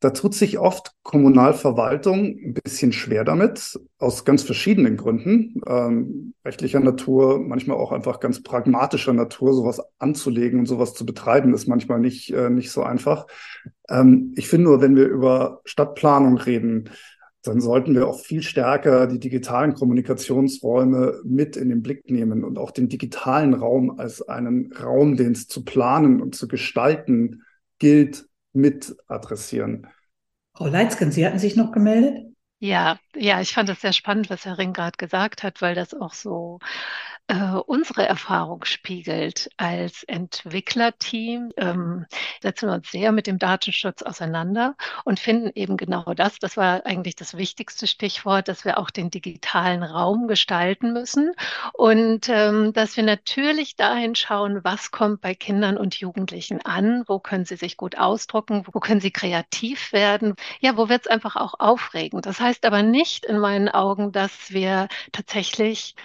[0.03, 6.81] Da tut sich oft Kommunalverwaltung ein bisschen schwer damit, aus ganz verschiedenen Gründen, ähm, rechtlicher
[6.81, 12.01] Natur, manchmal auch einfach ganz pragmatischer Natur, sowas anzulegen und sowas zu betreiben, ist manchmal
[12.01, 13.27] nicht, äh, nicht so einfach.
[13.87, 16.89] Ähm, ich finde nur, wenn wir über Stadtplanung reden,
[17.43, 22.57] dann sollten wir auch viel stärker die digitalen Kommunikationsräume mit in den Blick nehmen und
[22.57, 27.43] auch den digitalen Raum als einen Raum, den es zu planen und zu gestalten
[27.79, 29.87] gilt, mit adressieren.
[30.55, 32.33] Frau Leitzken, Sie hatten sich noch gemeldet?
[32.59, 35.93] Ja, ja, ich fand es sehr spannend, was Herr Ring gerade gesagt hat, weil das
[35.93, 36.59] auch so
[37.27, 39.49] äh, unsere Erfahrung spiegelt.
[39.57, 42.05] Als Entwicklerteam ähm,
[42.41, 46.86] setzen wir uns sehr mit dem Datenschutz auseinander und finden eben genau das, das war
[46.86, 51.31] eigentlich das wichtigste Stichwort, dass wir auch den digitalen Raum gestalten müssen
[51.71, 57.19] und ähm, dass wir natürlich dahin schauen, was kommt bei Kindern und Jugendlichen an, wo
[57.19, 61.38] können sie sich gut ausdrucken, wo können sie kreativ werden, ja, wo wird es einfach
[61.38, 62.25] auch aufregend.
[62.25, 65.95] Das heißt aber nicht in meinen Augen, dass wir tatsächlich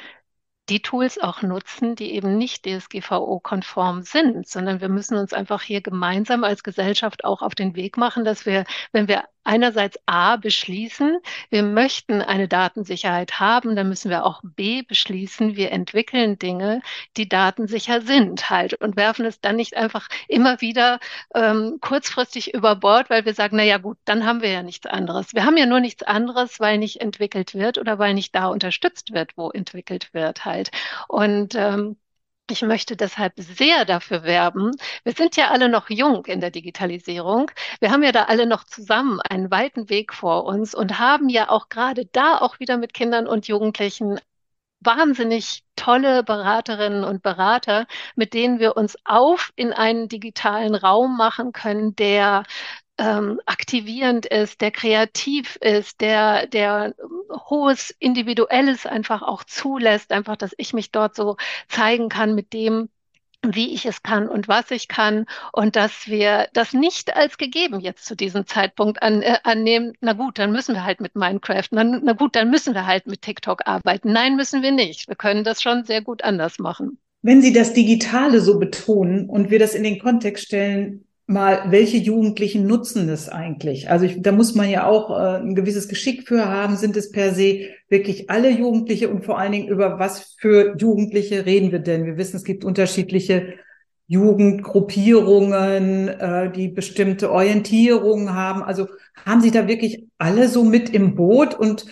[0.68, 5.80] die Tools auch nutzen, die eben nicht DSGVO-konform sind, sondern wir müssen uns einfach hier
[5.80, 11.18] gemeinsam als Gesellschaft auch auf den Weg machen, dass wir, wenn wir einerseits A beschließen,
[11.50, 16.82] wir möchten eine Datensicherheit haben, dann müssen wir auch B beschließen, wir entwickeln Dinge,
[17.16, 21.00] die datensicher sind halt und werfen es dann nicht einfach immer wieder
[21.34, 24.86] ähm, kurzfristig über Bord, weil wir sagen, na ja gut, dann haben wir ja nichts
[24.86, 25.34] anderes.
[25.34, 29.12] Wir haben ja nur nichts anderes, weil nicht entwickelt wird oder weil nicht da unterstützt
[29.12, 30.70] wird, wo entwickelt wird halt.
[31.08, 31.96] Und ähm,
[32.50, 34.72] ich möchte deshalb sehr dafür werben.
[35.04, 37.50] Wir sind ja alle noch jung in der Digitalisierung.
[37.80, 41.48] Wir haben ja da alle noch zusammen einen weiten Weg vor uns und haben ja
[41.50, 44.18] auch gerade da auch wieder mit Kindern und Jugendlichen
[44.80, 51.52] wahnsinnig tolle Beraterinnen und Berater, mit denen wir uns auf in einen digitalen Raum machen
[51.52, 52.44] können, der
[52.98, 56.94] ähm, aktivierend ist, der kreativ ist, der, der
[57.48, 61.36] hohes Individuelles einfach auch zulässt, einfach, dass ich mich dort so
[61.68, 62.88] zeigen kann mit dem,
[63.46, 67.78] wie ich es kann und was ich kann und dass wir das nicht als gegeben
[67.78, 71.68] jetzt zu diesem Zeitpunkt an, äh, annehmen, na gut, dann müssen wir halt mit Minecraft,
[71.70, 74.12] na, na gut, dann müssen wir halt mit TikTok arbeiten.
[74.12, 75.08] Nein, müssen wir nicht.
[75.08, 76.98] Wir können das schon sehr gut anders machen.
[77.22, 81.98] Wenn Sie das Digitale so betonen und wir das in den Kontext stellen, mal, welche
[81.98, 83.90] Jugendlichen nutzen das eigentlich?
[83.90, 86.76] Also ich, da muss man ja auch äh, ein gewisses Geschick für haben.
[86.76, 91.44] Sind es per se wirklich alle Jugendliche und vor allen Dingen über was für Jugendliche
[91.44, 92.06] reden wir denn?
[92.06, 93.54] Wir wissen, es gibt unterschiedliche
[94.06, 98.62] Jugendgruppierungen, äh, die bestimmte Orientierungen haben.
[98.62, 98.88] Also
[99.26, 101.84] haben Sie da wirklich alle so mit im Boot und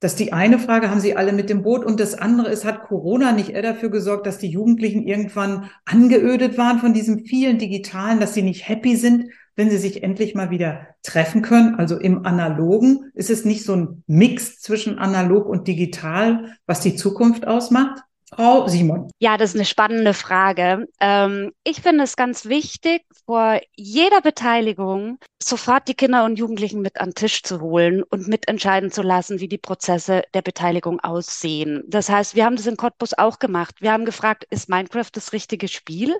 [0.00, 1.84] das ist die eine Frage, haben Sie alle mit dem Boot?
[1.84, 6.56] Und das andere ist, hat Corona nicht eher dafür gesorgt, dass die Jugendlichen irgendwann angeödet
[6.56, 10.50] waren von diesem vielen Digitalen, dass sie nicht happy sind, wenn sie sich endlich mal
[10.50, 11.74] wieder treffen können?
[11.74, 16.94] Also im Analogen ist es nicht so ein Mix zwischen analog und digital, was die
[16.94, 18.00] Zukunft ausmacht?
[18.34, 19.10] Frau Simon.
[19.18, 20.86] Ja, das ist eine spannende Frage.
[21.00, 27.00] Ähm, ich finde es ganz wichtig, vor jeder Beteiligung sofort die Kinder und Jugendlichen mit
[27.00, 31.84] an den Tisch zu holen und mitentscheiden zu lassen, wie die Prozesse der Beteiligung aussehen.
[31.86, 33.76] Das heißt, wir haben das in Cottbus auch gemacht.
[33.80, 36.14] Wir haben gefragt, ist Minecraft das richtige Spiel?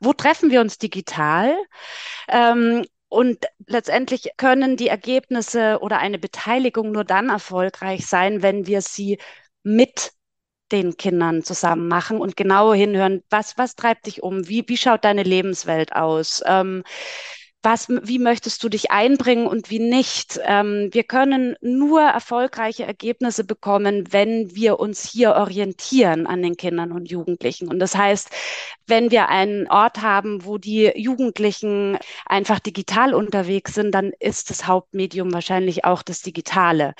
[0.00, 1.54] Wo treffen wir uns digital?
[2.28, 8.82] Ähm, und letztendlich können die Ergebnisse oder eine Beteiligung nur dann erfolgreich sein, wenn wir
[8.82, 9.18] sie
[9.62, 10.12] mit
[10.72, 14.48] den Kindern zusammen machen und genau hinhören, was, was treibt dich um?
[14.48, 16.42] Wie, wie schaut deine Lebenswelt aus?
[16.46, 16.84] Ähm,
[17.64, 20.38] was, wie möchtest du dich einbringen und wie nicht.
[20.44, 26.92] Ähm, wir können nur erfolgreiche Ergebnisse bekommen, wenn wir uns hier orientieren an den Kindern
[26.92, 27.68] und Jugendlichen.
[27.68, 28.30] Und das heißt,
[28.86, 34.66] wenn wir einen Ort haben, wo die Jugendlichen einfach digital unterwegs sind, dann ist das
[34.66, 36.94] Hauptmedium wahrscheinlich auch das Digitale.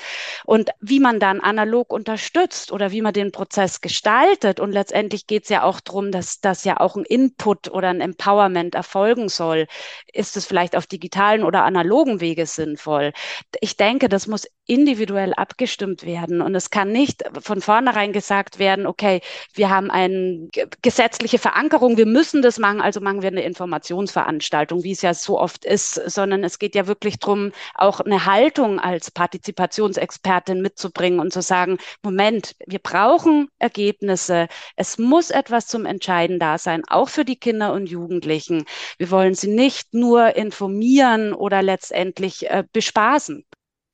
[0.45, 5.45] Und wie man dann analog unterstützt oder wie man den Prozess gestaltet, und letztendlich geht
[5.45, 9.67] es ja auch darum, dass das ja auch ein Input oder ein Empowerment erfolgen soll,
[10.13, 13.13] ist es vielleicht auf digitalen oder analogen Wege sinnvoll.
[13.61, 18.87] Ich denke, das muss individuell abgestimmt werden und es kann nicht von vornherein gesagt werden,
[18.87, 19.21] okay,
[19.53, 20.49] wir haben eine
[20.83, 25.39] gesetzliche Verankerung, wir müssen das machen, also machen wir eine Informationsveranstaltung, wie es ja so
[25.39, 31.33] oft ist, sondern es geht ja wirklich darum, auch eine Haltung als Partizipationsexpertin mitzubringen und
[31.33, 37.25] zu sagen, Moment, wir brauchen Ergebnisse, es muss etwas zum Entscheiden da sein, auch für
[37.25, 38.65] die Kinder und Jugendlichen.
[38.99, 43.45] Wir wollen sie nicht nur informieren oder letztendlich äh, bespaßen.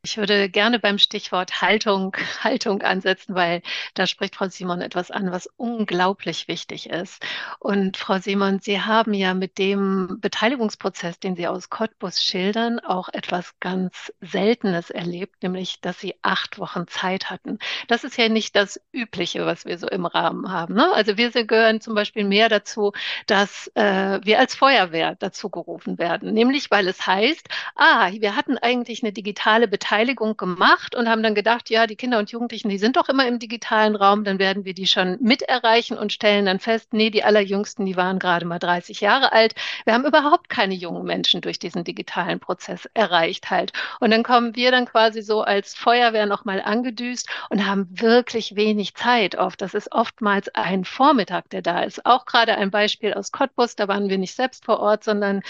[0.03, 3.61] Ich würde gerne beim Stichwort Haltung, Haltung ansetzen, weil
[3.93, 7.23] da spricht Frau Simon etwas an, was unglaublich wichtig ist.
[7.59, 13.11] Und Frau Simon, Sie haben ja mit dem Beteiligungsprozess, den Sie aus Cottbus schildern, auch
[13.11, 17.59] etwas ganz Seltenes erlebt, nämlich, dass Sie acht Wochen Zeit hatten.
[17.87, 20.77] Das ist ja nicht das Übliche, was wir so im Rahmen haben.
[20.77, 20.91] Ne?
[20.95, 22.93] Also wir gehören zum Beispiel mehr dazu,
[23.27, 28.57] dass äh, wir als Feuerwehr dazu gerufen werden, nämlich weil es heißt, ah, wir hatten
[28.57, 32.69] eigentlich eine digitale Beteiligung Beteiligung gemacht und haben dann gedacht, ja, die Kinder und Jugendlichen,
[32.69, 36.13] die sind doch immer im digitalen Raum, dann werden wir die schon mit erreichen und
[36.13, 39.57] stellen dann fest, nee, die allerjüngsten, die waren gerade mal 30 Jahre alt.
[39.85, 43.73] Wir haben überhaupt keine jungen Menschen durch diesen digitalen Prozess erreicht halt.
[43.99, 48.95] Und dann kommen wir dann quasi so als Feuerwehr nochmal angedüst und haben wirklich wenig
[48.95, 49.61] Zeit oft.
[49.61, 52.07] Das ist oftmals ein Vormittag, der da ist.
[52.07, 55.43] Auch gerade ein Beispiel aus Cottbus, da waren wir nicht selbst vor Ort, sondern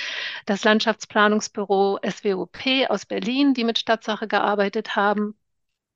[0.47, 5.37] das Landschaftsplanungsbüro SWOP aus Berlin, die mit Stadtsache gearbeitet haben.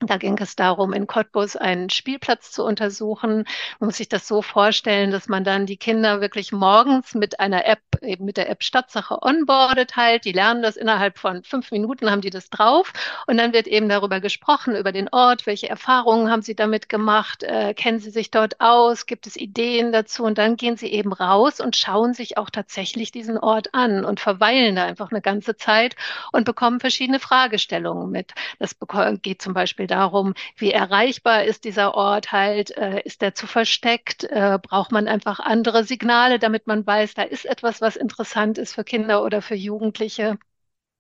[0.01, 3.45] Da ging es darum, in Cottbus einen Spielplatz zu untersuchen.
[3.79, 7.65] Man muss sich das so vorstellen, dass man dann die Kinder wirklich morgens mit einer
[7.65, 10.25] App, eben mit der App Stadtsache onboardet halt.
[10.25, 12.93] Die lernen das innerhalb von fünf Minuten, haben die das drauf.
[13.27, 17.43] Und dann wird eben darüber gesprochen, über den Ort, welche Erfahrungen haben sie damit gemacht,
[17.45, 20.25] äh, kennen sie sich dort aus, gibt es Ideen dazu.
[20.25, 24.21] Und dann gehen sie eben raus und schauen sich auch tatsächlich diesen Ort an und
[24.21, 25.97] verweilen da einfach eine ganze Zeit
[26.33, 28.35] und bekommen verschiedene Fragestellungen mit.
[28.59, 28.77] Das
[29.23, 34.25] geht zum Beispiel darum, wie erreichbar ist dieser Ort halt, äh, ist der zu versteckt,
[34.25, 38.75] äh, braucht man einfach andere Signale, damit man weiß, da ist etwas, was interessant ist
[38.75, 40.39] für Kinder oder für Jugendliche.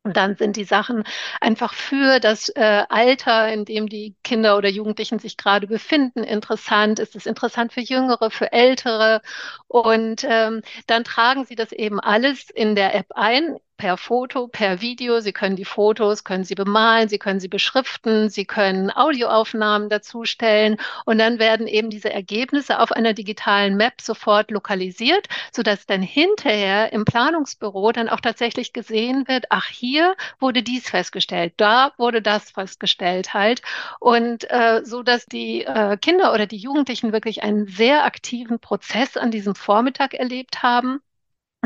[0.04, 1.04] Und dann sind die Sachen
[1.40, 6.98] einfach für das äh, Alter, in dem die Kinder oder Jugendlichen sich gerade befinden, interessant.
[6.98, 9.22] Ist es interessant für Jüngere, für Ältere?
[9.66, 14.80] Und ähm, dann tragen sie das eben alles in der App ein per Foto, per
[14.80, 15.20] Video.
[15.20, 20.76] Sie können die Fotos, können sie bemalen, sie können sie beschriften, sie können Audioaufnahmen dazustellen
[21.04, 26.92] und dann werden eben diese Ergebnisse auf einer digitalen Map sofort lokalisiert, sodass dann hinterher
[26.92, 32.50] im Planungsbüro dann auch tatsächlich gesehen wird, ach, hier wurde dies festgestellt, da wurde das
[32.50, 33.62] festgestellt halt
[34.00, 39.16] und äh, so, dass die äh, Kinder oder die Jugendlichen wirklich einen sehr aktiven Prozess
[39.16, 41.00] an diesem Vormittag erlebt haben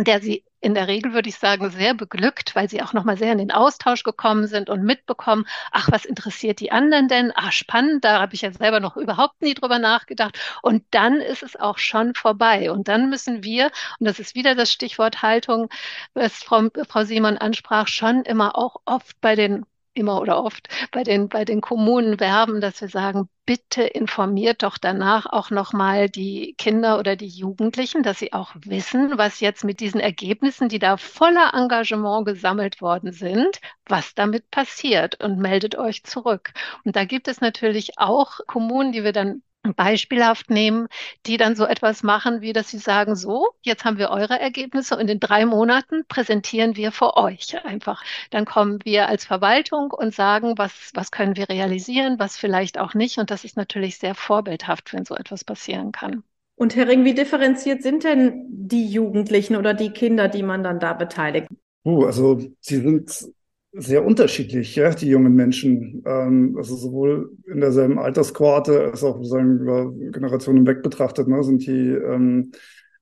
[0.04, 3.32] der sie in der Regel, würde ich sagen, sehr beglückt, weil sie auch nochmal sehr
[3.32, 7.32] in den Austausch gekommen sind und mitbekommen, ach, was interessiert die anderen denn?
[7.34, 10.38] Ah, spannend, da habe ich ja selber noch überhaupt nie drüber nachgedacht.
[10.62, 12.70] Und dann ist es auch schon vorbei.
[12.72, 15.68] Und dann müssen wir, und das ist wieder das Stichwort Haltung,
[16.14, 19.64] was Frau, Frau Simon ansprach, schon immer auch oft bei den
[19.98, 24.78] immer oder oft bei den, bei den Kommunen werben, dass wir sagen, bitte informiert doch
[24.78, 29.80] danach auch nochmal die Kinder oder die Jugendlichen, dass sie auch wissen, was jetzt mit
[29.80, 36.04] diesen Ergebnissen, die da voller Engagement gesammelt worden sind, was damit passiert und meldet euch
[36.04, 36.52] zurück.
[36.84, 39.42] Und da gibt es natürlich auch Kommunen, die wir dann
[39.74, 40.88] beispielhaft nehmen,
[41.26, 44.96] die dann so etwas machen, wie dass sie sagen, so, jetzt haben wir eure Ergebnisse
[44.96, 48.02] und in drei Monaten präsentieren wir für euch einfach.
[48.30, 52.94] Dann kommen wir als Verwaltung und sagen, was, was können wir realisieren, was vielleicht auch
[52.94, 53.18] nicht.
[53.18, 56.22] Und das ist natürlich sehr vorbildhaft, wenn so etwas passieren kann.
[56.56, 60.80] Und Herr Ring, wie differenziert sind denn die Jugendlichen oder die Kinder, die man dann
[60.80, 61.48] da beteiligt?
[61.84, 63.28] Uh, also sie sind
[63.72, 66.02] sehr unterschiedlich, ja, die jungen Menschen.
[66.06, 71.66] Ähm, also sowohl in derselben Alterskohorte als auch sozusagen über Generationen hinweg betrachtet, ne, sind
[71.66, 72.52] die, ähm,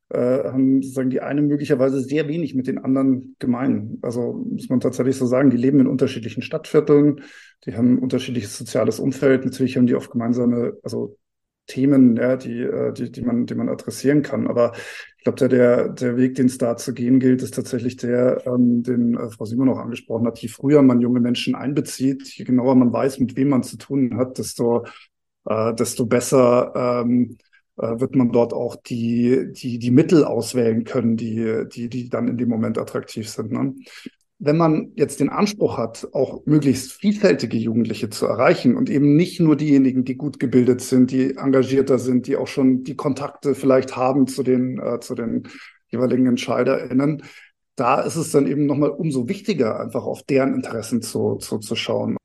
[0.08, 3.98] äh, haben sozusagen die eine möglicherweise sehr wenig mit den anderen gemein.
[4.02, 7.22] Also muss man tatsächlich so sagen, die leben in unterschiedlichen Stadtvierteln,
[7.64, 9.44] die haben unterschiedliches soziales Umfeld.
[9.44, 11.16] Natürlich haben die oft gemeinsame, also
[11.66, 14.46] Themen, ja, die, äh, die, die, man, die man adressieren kann.
[14.46, 14.72] Aber
[15.26, 19.16] glaube, der, der Weg, den es da zu gehen gilt, ist tatsächlich der, ähm, den
[19.16, 20.38] äh, Frau Simon auch angesprochen hat.
[20.38, 24.16] Je früher man junge Menschen einbezieht, je genauer man weiß, mit wem man zu tun
[24.16, 24.84] hat, desto,
[25.46, 27.38] äh, desto besser ähm,
[27.76, 32.28] äh, wird man dort auch die, die, die Mittel auswählen können, die, die, die dann
[32.28, 33.50] in dem Moment attraktiv sind.
[33.50, 33.74] Ne?
[34.38, 39.40] Wenn man jetzt den Anspruch hat, auch möglichst vielfältige Jugendliche zu erreichen und eben nicht
[39.40, 43.96] nur diejenigen, die gut gebildet sind, die engagierter sind, die auch schon die Kontakte vielleicht
[43.96, 45.44] haben zu den, äh, zu den
[45.88, 47.22] jeweiligen EntscheiderInnen,
[47.76, 51.76] da ist es dann eben nochmal umso wichtiger, einfach auf deren Interessen zu, zu, zu
[51.76, 52.16] schauen.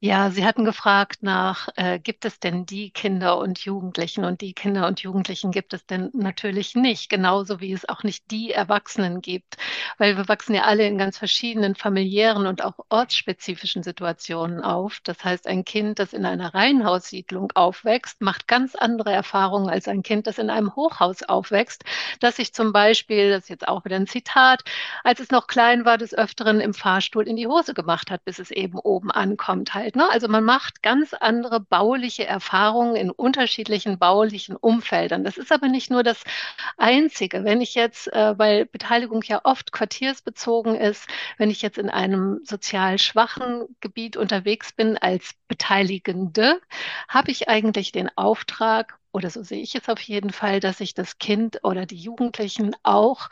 [0.00, 4.24] Ja, Sie hatten gefragt nach, äh, gibt es denn die Kinder und Jugendlichen?
[4.26, 8.30] Und die Kinder und Jugendlichen gibt es denn natürlich nicht, genauso wie es auch nicht
[8.30, 9.56] die Erwachsenen gibt,
[9.96, 15.00] weil wir wachsen ja alle in ganz verschiedenen familiären und auch ortsspezifischen Situationen auf.
[15.02, 20.02] Das heißt, ein Kind, das in einer Reihenhaussiedlung aufwächst, macht ganz andere Erfahrungen als ein
[20.02, 21.84] Kind, das in einem Hochhaus aufwächst,
[22.20, 24.62] das sich zum Beispiel, das ist jetzt auch wieder ein Zitat,
[25.04, 28.38] als es noch klein war, des Öfteren im Fahrstuhl in die Hose gemacht hat, bis
[28.38, 29.74] es eben oben ankommt.
[29.94, 30.10] Ne?
[30.10, 35.22] Also man macht ganz andere bauliche Erfahrungen in unterschiedlichen baulichen Umfeldern.
[35.22, 36.24] Das ist aber nicht nur das
[36.76, 37.44] Einzige.
[37.44, 41.06] Wenn ich jetzt, äh, weil Beteiligung ja oft quartiersbezogen ist,
[41.38, 46.60] wenn ich jetzt in einem sozial schwachen Gebiet unterwegs bin als Beteiligende,
[47.08, 50.94] habe ich eigentlich den Auftrag, oder so sehe ich es auf jeden Fall, dass ich
[50.94, 53.28] das Kind oder die Jugendlichen auch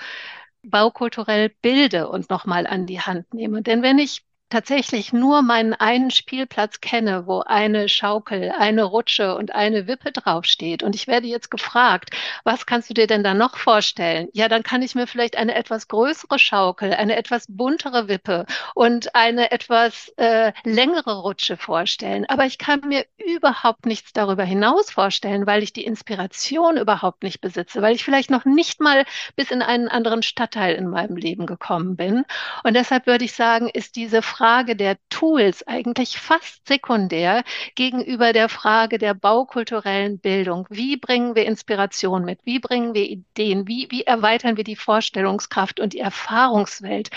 [0.63, 3.63] baukulturell bilde und nochmal an die Hand nehme.
[3.63, 4.25] Denn wenn ich
[4.55, 10.85] tatsächlich nur meinen einen Spielplatz kenne, wo eine Schaukel, eine Rutsche und eine Wippe draufsteht
[10.85, 12.11] und ich werde jetzt gefragt,
[12.45, 14.29] was kannst du dir denn da noch vorstellen?
[14.33, 18.47] Ja, dann kann ich mir vielleicht eine etwas größere Schaukel, eine etwas buntere Wippe
[18.77, 22.25] und eine etwas äh, längere Rutsche vorstellen.
[22.29, 27.41] Aber ich kann mir überhaupt nichts darüber hinaus vorstellen, weil ich die Inspiration überhaupt nicht
[27.41, 31.47] besitze, weil ich vielleicht noch nicht mal bis in einen anderen Stadtteil in meinem Leben
[31.47, 32.25] gekommen bin.
[32.63, 34.44] Und deshalb würde ich sagen, ist diese Frage
[34.77, 37.45] der Tools eigentlich fast sekundär
[37.77, 40.67] gegenüber der Frage der baukulturellen Bildung.
[40.69, 42.41] Wie bringen wir Inspiration mit?
[42.45, 43.67] Wie bringen wir Ideen?
[43.67, 47.09] Wie, wie erweitern wir die Vorstellungskraft und die Erfahrungswelt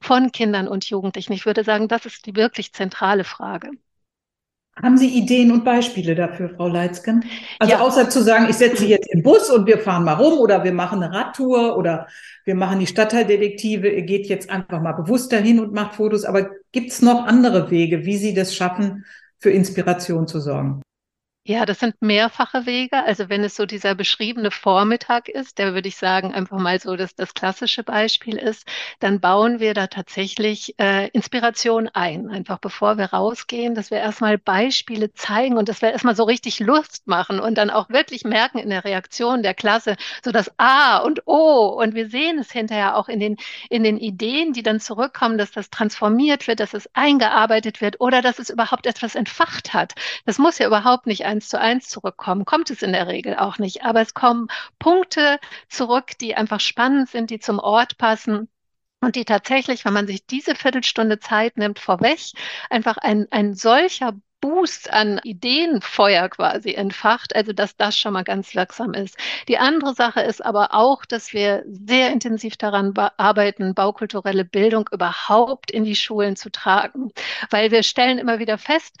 [0.00, 1.32] von Kindern und Jugendlichen?
[1.32, 3.70] Ich würde sagen, das ist die wirklich zentrale Frage.
[4.82, 7.24] Haben Sie Ideen und Beispiele dafür, Frau Leitzken?
[7.58, 7.80] Also ja.
[7.80, 10.72] außer zu sagen, ich setze jetzt im Bus und wir fahren mal rum oder wir
[10.72, 12.08] machen eine Radtour oder
[12.44, 16.24] wir machen die Stadtteildetektive, ihr geht jetzt einfach mal bewusst dahin und macht Fotos.
[16.26, 19.06] Aber gibt es noch andere Wege, wie Sie das schaffen,
[19.38, 20.82] für Inspiration zu sorgen?
[21.48, 23.04] Ja, das sind mehrfache Wege.
[23.04, 26.96] Also wenn es so dieser beschriebene Vormittag ist, der würde ich sagen einfach mal so
[26.96, 28.66] dass das klassische Beispiel ist,
[28.98, 32.28] dann bauen wir da tatsächlich äh, Inspiration ein.
[32.30, 36.58] Einfach bevor wir rausgehen, dass wir erstmal Beispiele zeigen und dass wir erstmal so richtig
[36.58, 39.94] Lust machen und dann auch wirklich merken in der Reaktion der Klasse,
[40.24, 41.68] so das A und O.
[41.80, 43.36] Und wir sehen es hinterher auch in den,
[43.70, 48.20] in den Ideen, die dann zurückkommen, dass das transformiert wird, dass es eingearbeitet wird oder
[48.20, 49.94] dass es überhaupt etwas entfacht hat.
[50.24, 52.44] Das muss ja überhaupt nicht ein eins zu eins zurückkommen.
[52.44, 53.84] Kommt es in der Regel auch nicht.
[53.84, 58.48] Aber es kommen Punkte zurück, die einfach spannend sind, die zum Ort passen.
[59.00, 62.18] Und die tatsächlich, wenn man sich diese Viertelstunde Zeit nimmt, vorweg,
[62.70, 68.54] einfach ein, ein solcher Boost an Ideenfeuer quasi entfacht, also dass das schon mal ganz
[68.54, 69.16] wirksam ist.
[69.48, 75.70] Die andere Sache ist aber auch, dass wir sehr intensiv daran arbeiten, baukulturelle Bildung überhaupt
[75.70, 77.12] in die Schulen zu tragen,
[77.50, 78.94] weil wir stellen immer wieder fest,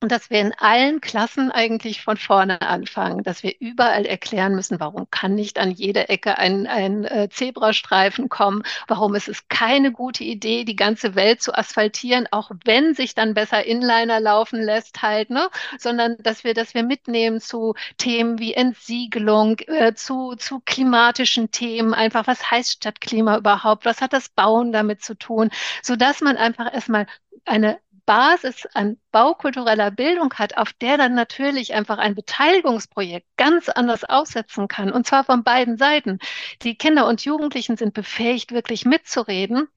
[0.00, 4.78] und dass wir in allen Klassen eigentlich von vorne anfangen, dass wir überall erklären müssen,
[4.78, 9.90] warum kann nicht an jeder Ecke ein, ein äh, Zebrastreifen kommen, warum ist es keine
[9.90, 15.02] gute Idee, die ganze Welt zu asphaltieren, auch wenn sich dann besser Inliner laufen lässt
[15.02, 15.48] halt, ne?
[15.78, 21.92] sondern dass wir, dass wir mitnehmen zu Themen wie Entsiegelung, äh, zu, zu klimatischen Themen,
[21.92, 25.50] einfach was heißt Stadtklima überhaupt, was hat das Bauen damit zu tun,
[25.82, 27.06] so dass man einfach erstmal
[27.44, 27.78] eine
[28.08, 34.66] Basis an baukultureller Bildung hat, auf der dann natürlich einfach ein Beteiligungsprojekt ganz anders aussetzen
[34.66, 34.90] kann.
[34.90, 36.18] Und zwar von beiden Seiten.
[36.62, 39.68] Die Kinder und Jugendlichen sind befähigt, wirklich mitzureden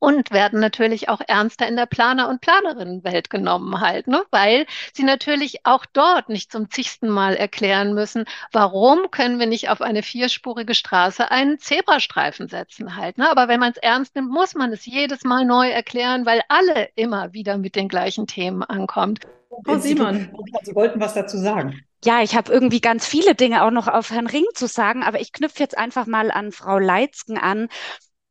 [0.00, 4.24] und werden natürlich auch ernster in der Planer- und Planerinnenwelt genommen halt, ne?
[4.32, 9.68] weil sie natürlich auch dort nicht zum zigsten Mal erklären müssen, warum können wir nicht
[9.68, 13.18] auf eine vierspurige Straße einen Zebrastreifen setzen halt.
[13.18, 13.30] Ne?
[13.30, 16.88] Aber wenn man es ernst nimmt, muss man es jedes Mal neu erklären, weil alle
[16.96, 19.20] immer wieder mit den gleichen Themen ankommt.
[19.64, 20.30] Frau Simon,
[20.62, 21.84] Sie wollten was dazu sagen.
[22.02, 25.20] Ja, ich habe irgendwie ganz viele Dinge auch noch auf Herrn Ring zu sagen, aber
[25.20, 27.68] ich knüpfe jetzt einfach mal an Frau Leitzken an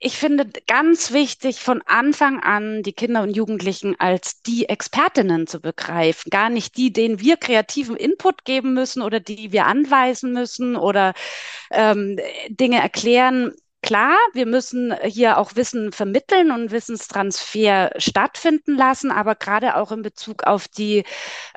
[0.02, 5.60] ich finde ganz wichtig, von Anfang an die Kinder und Jugendlichen als die Expertinnen zu
[5.60, 6.30] begreifen.
[6.30, 11.14] Gar nicht die, denen wir kreativen Input geben müssen oder die wir anweisen müssen oder
[11.72, 13.54] ähm, Dinge erklären.
[13.82, 20.02] Klar, wir müssen hier auch Wissen vermitteln und Wissenstransfer stattfinden lassen, aber gerade auch in
[20.02, 21.06] Bezug auf die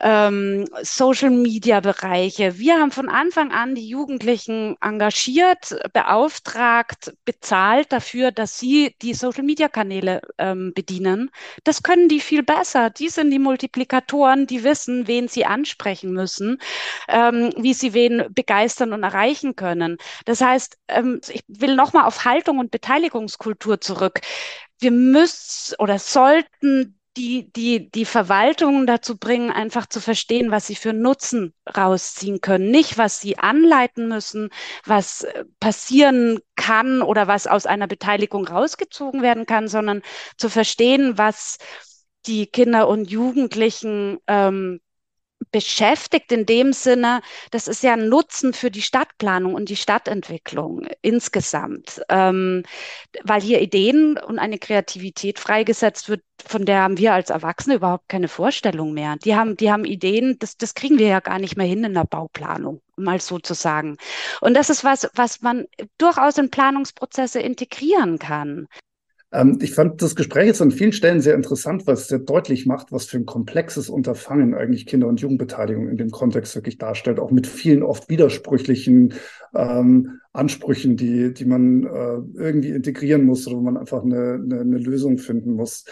[0.01, 2.59] ähm, Social-Media-Bereiche.
[2.59, 10.23] Wir haben von Anfang an die Jugendlichen engagiert, beauftragt, bezahlt dafür, dass sie die Social-Media-Kanäle
[10.39, 11.29] ähm, bedienen.
[11.65, 12.91] Das können die viel besser.
[12.91, 16.59] Die sind die Multiplikatoren, die wissen, wen sie ansprechen müssen,
[17.09, 19.97] ähm, wie sie wen begeistern und erreichen können.
[20.25, 24.21] Das heißt, ähm, ich will nochmal auf Haltung und Beteiligungskultur zurück.
[24.79, 30.75] Wir müssen oder sollten die, die, die Verwaltung dazu bringen, einfach zu verstehen, was sie
[30.75, 32.71] für Nutzen rausziehen können.
[32.71, 34.51] Nicht, was sie anleiten müssen,
[34.87, 40.03] was äh, passieren kann oder was aus einer Beteiligung rausgezogen werden kann, sondern
[40.39, 41.59] zu verstehen, was
[42.27, 44.81] die Kinder und Jugendlichen ähm,
[45.51, 47.21] beschäftigt in dem Sinne,
[47.51, 52.63] das ist ja ein Nutzen für die Stadtplanung und die Stadtentwicklung insgesamt, ähm,
[53.25, 58.09] weil hier Ideen und eine Kreativität freigesetzt wird, von der haben wir als Erwachsene überhaupt
[58.09, 59.17] keine Vorstellung mehr.
[59.25, 61.95] Die haben, die haben Ideen, das, das kriegen wir ja gar nicht mehr hin in
[61.95, 63.97] der Bauplanung, mal so zu sagen.
[64.41, 65.67] Und das ist was, was man
[65.99, 68.69] durchaus in Planungsprozesse integrieren kann.
[69.33, 72.93] Ähm, ich fand das Gespräch jetzt an vielen Stellen sehr interessant, was sehr deutlich macht,
[72.93, 77.31] was für ein komplexes Unterfangen eigentlich Kinder- und Jugendbeteiligung in dem Kontext wirklich darstellt, auch
[77.31, 79.15] mit vielen oft widersprüchlichen
[79.55, 84.61] ähm, Ansprüchen, die, die man äh, irgendwie integrieren muss oder wo man einfach eine, eine,
[84.61, 85.85] eine Lösung finden muss.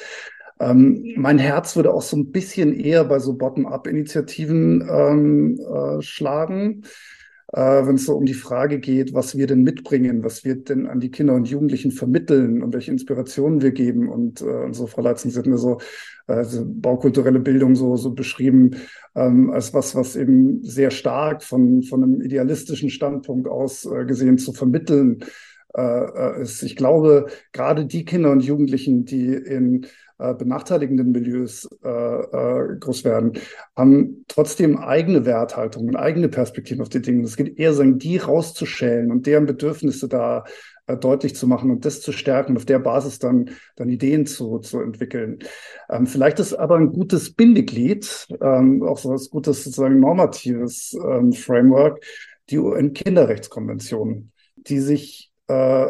[0.58, 6.82] Ähm, mein Herz würde auch so ein bisschen eher bei so Bottom-up-Initiativen ähm, äh, schlagen
[7.52, 10.86] äh, wenn es so um die Frage geht, was wir denn mitbringen, was wir denn
[10.86, 14.08] an die Kinder und Jugendlichen vermitteln und welche Inspirationen wir geben.
[14.08, 15.78] Und, äh, und so, Frau Leitzen, Sie hatten so
[16.26, 18.76] also baukulturelle Bildung so, so beschrieben
[19.14, 24.38] ähm, als was, was eben sehr stark von, von einem idealistischen Standpunkt aus äh, gesehen
[24.38, 25.24] zu vermitteln
[25.74, 26.62] äh, äh ist.
[26.62, 29.86] Ich glaube, gerade die Kinder und Jugendlichen, die in
[30.20, 33.32] äh, benachteiligenden Milieus äh, äh, groß werden,
[33.76, 37.24] haben trotzdem eigene Werthaltungen, eigene Perspektiven auf die Dinge.
[37.24, 40.44] Es geht eher sagen, die rauszuschälen und deren Bedürfnisse da
[40.86, 44.58] äh, deutlich zu machen und das zu stärken auf der Basis dann, dann Ideen zu,
[44.58, 45.38] zu entwickeln.
[45.88, 51.32] Ähm, vielleicht ist aber ein gutes Bindeglied, ähm, auch so was gutes sozusagen normatives ähm,
[51.32, 52.04] Framework,
[52.50, 55.86] die UN-Kinderrechtskonvention, die sich äh,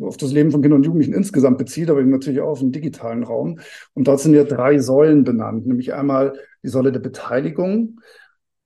[0.00, 2.72] auf das Leben von Kindern und Jugendlichen insgesamt bezieht, aber eben natürlich auch auf den
[2.72, 3.60] digitalen Raum.
[3.94, 8.00] Und dort sind ja drei Säulen benannt, nämlich einmal die Säule der Beteiligung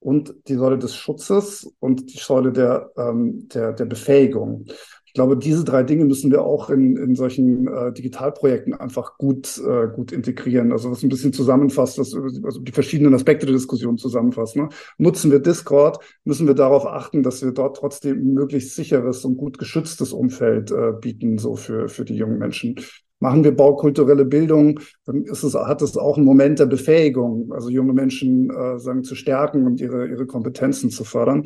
[0.00, 4.66] und die Säule des Schutzes und die Säule der, ähm, der, der Befähigung.
[5.14, 9.62] Ich glaube, diese drei Dinge müssen wir auch in, in solchen äh, Digitalprojekten einfach gut,
[9.64, 10.72] äh, gut integrieren.
[10.72, 14.56] Also was ein bisschen zusammenfasst, was also die verschiedenen Aspekte der Diskussion zusammenfasst.
[14.56, 14.70] Ne?
[14.98, 19.56] Nutzen wir Discord, müssen wir darauf achten, dass wir dort trotzdem möglichst sicheres und gut
[19.56, 22.74] geschütztes Umfeld äh, bieten, so für, für die jungen Menschen.
[23.20, 27.70] Machen wir baukulturelle Bildung, dann ist es, hat es auch einen Moment der Befähigung, also
[27.70, 31.44] junge Menschen äh, sagen, zu stärken und ihre, ihre Kompetenzen zu fördern.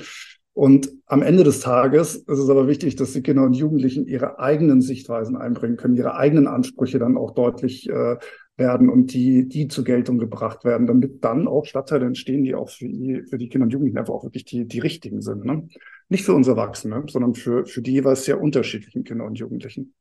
[0.58, 4.40] Und am Ende des Tages ist es aber wichtig, dass die Kinder und Jugendlichen ihre
[4.40, 8.16] eigenen Sichtweisen einbringen können, ihre eigenen Ansprüche dann auch deutlich äh,
[8.56, 12.70] werden und die, die zur Geltung gebracht werden, damit dann auch Stadtteile entstehen, die auch
[12.70, 15.44] für die, für die Kinder und Jugendlichen einfach auch wirklich die, die richtigen sind.
[15.44, 15.68] Ne?
[16.08, 19.94] Nicht für uns Erwachsene, sondern für, für die jeweils sehr unterschiedlichen Kinder und Jugendlichen.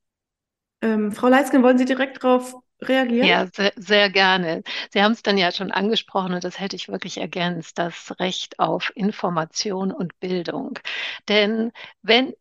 [0.82, 3.36] Ähm, Frau Leitzken, wollen Sie direkt darauf reagieren?
[3.36, 4.64] Ja, sehr, sehr gerne.
[4.92, 8.60] Sie haben es dann ja schon angesprochen und das hätte ich wirklich ergänzt, das Recht
[8.60, 10.80] auf Information und Bildung.
[11.28, 11.72] Denn
[12.04, 12.34] wenn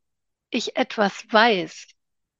[0.50, 1.88] ich etwas weiß,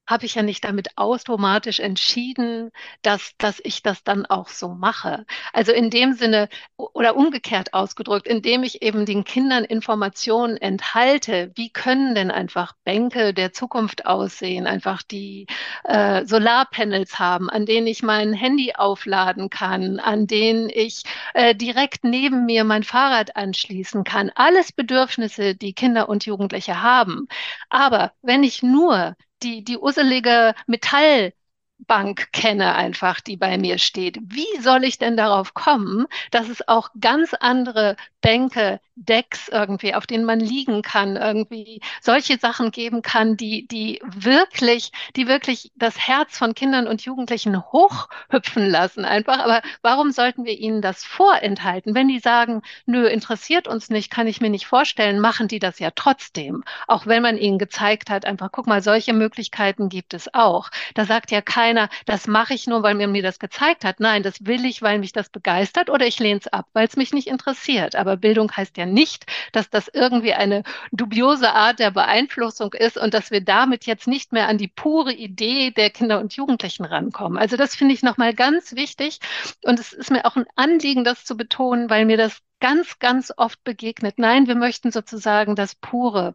[0.06, 2.70] habe ich ja nicht damit automatisch entschieden,
[3.02, 5.26] dass, dass ich das dann auch so mache.
[5.52, 11.70] Also in dem Sinne oder umgekehrt ausgedrückt, indem ich eben den Kindern Informationen enthalte, wie
[11.70, 15.46] können denn einfach Bänke der Zukunft aussehen, einfach die
[15.84, 21.02] äh, Solarpanels haben, an denen ich mein Handy aufladen kann, an denen ich
[21.34, 24.30] äh, direkt neben mir mein Fahrrad anschließen kann.
[24.34, 27.26] Alles Bedürfnisse, die Kinder und Jugendliche haben.
[27.70, 29.16] Aber wenn ich nur
[29.46, 31.32] die, die urselige Metall
[31.78, 34.18] Bank kenne einfach, die bei mir steht.
[34.22, 40.06] Wie soll ich denn darauf kommen, dass es auch ganz andere Bänke, Decks irgendwie, auf
[40.06, 45.98] denen man liegen kann, irgendwie solche Sachen geben kann, die, die wirklich, die wirklich das
[45.98, 49.38] Herz von Kindern und Jugendlichen hochhüpfen lassen einfach.
[49.38, 51.94] Aber warum sollten wir ihnen das vorenthalten?
[51.94, 55.78] Wenn die sagen, nö, interessiert uns nicht, kann ich mir nicht vorstellen, machen die das
[55.78, 56.64] ja trotzdem.
[56.88, 60.70] Auch wenn man ihnen gezeigt hat, einfach, guck mal, solche Möglichkeiten gibt es auch.
[60.94, 61.65] Da sagt ja keiner,
[62.06, 64.00] das mache ich nur, weil mir mir das gezeigt hat.
[64.00, 66.96] Nein, das will ich, weil mich das begeistert oder ich lehne es ab, weil es
[66.96, 67.96] mich nicht interessiert.
[67.96, 70.62] Aber Bildung heißt ja nicht, dass das irgendwie eine
[70.92, 75.12] dubiose Art der Beeinflussung ist und dass wir damit jetzt nicht mehr an die pure
[75.12, 77.38] Idee der Kinder und Jugendlichen rankommen.
[77.38, 79.18] Also das finde ich nochmal ganz wichtig
[79.64, 83.32] und es ist mir auch ein Anliegen, das zu betonen, weil mir das ganz, ganz
[83.36, 84.18] oft begegnet.
[84.18, 86.34] Nein, wir möchten sozusagen das pure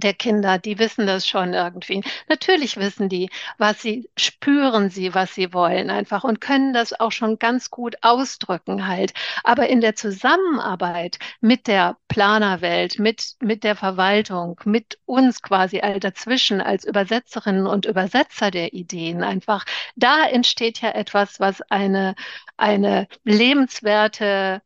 [0.00, 2.02] der Kinder, die wissen das schon irgendwie.
[2.28, 7.12] Natürlich wissen die, was sie spüren sie, was sie wollen einfach und können das auch
[7.12, 9.12] schon ganz gut ausdrücken halt.
[9.44, 16.00] Aber in der Zusammenarbeit mit der Planerwelt, mit, mit der Verwaltung, mit uns quasi all
[16.00, 19.64] dazwischen als Übersetzerinnen und Übersetzer der Ideen einfach,
[19.96, 22.14] da entsteht ja etwas, was eine,
[22.56, 24.62] eine lebenswerte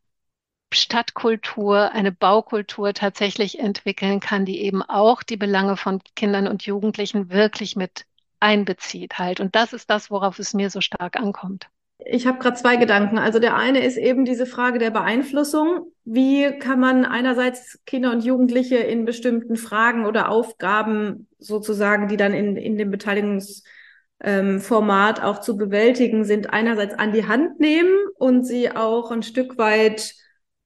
[0.75, 7.31] Stadtkultur, eine Baukultur tatsächlich entwickeln kann, die eben auch die Belange von Kindern und Jugendlichen
[7.31, 8.07] wirklich mit
[8.41, 9.41] einbezieht halt.
[9.41, 11.69] Und das ist das, worauf es mir so stark ankommt.
[12.07, 13.19] Ich habe gerade zwei Gedanken.
[13.19, 15.93] Also der eine ist eben diese Frage der Beeinflussung.
[16.05, 22.35] Wie kann man einerseits Kinder und Jugendliche in bestimmten Fragen oder Aufgaben sozusagen, die dann
[22.35, 28.45] in, in dem Beteiligungsformat ähm, auch zu bewältigen sind, einerseits an die Hand nehmen und
[28.45, 30.15] sie auch ein Stück weit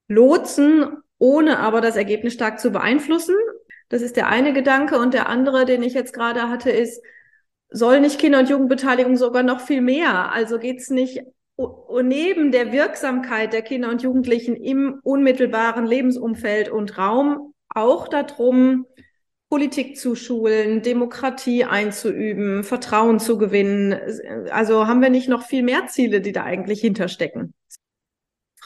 [0.09, 3.35] lotsen, ohne aber das Ergebnis stark zu beeinflussen.
[3.87, 4.99] Das ist der eine Gedanke.
[4.99, 7.01] Und der andere, den ich jetzt gerade hatte, ist,
[7.69, 10.33] soll nicht Kinder- und Jugendbeteiligung sogar noch viel mehr?
[10.33, 11.21] Also geht es nicht
[12.03, 18.85] neben der Wirksamkeit der Kinder und Jugendlichen im unmittelbaren Lebensumfeld und Raum auch darum,
[19.49, 23.99] Politik zu schulen, Demokratie einzuüben, Vertrauen zu gewinnen.
[24.51, 27.53] Also haben wir nicht noch viel mehr Ziele, die da eigentlich hinterstecken?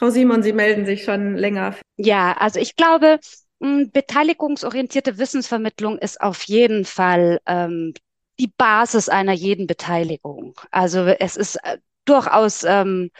[0.04, 1.76] Frau Simon, Sie melden sich schon länger.
[1.96, 3.18] Ja, also ich glaube,
[3.58, 7.94] beteiligungsorientierte Wissensvermittlung ist auf jeden Fall ähm,
[8.38, 10.60] die Basis einer jeden Beteiligung.
[10.70, 13.12] Also es ist äh, durchaus ähm,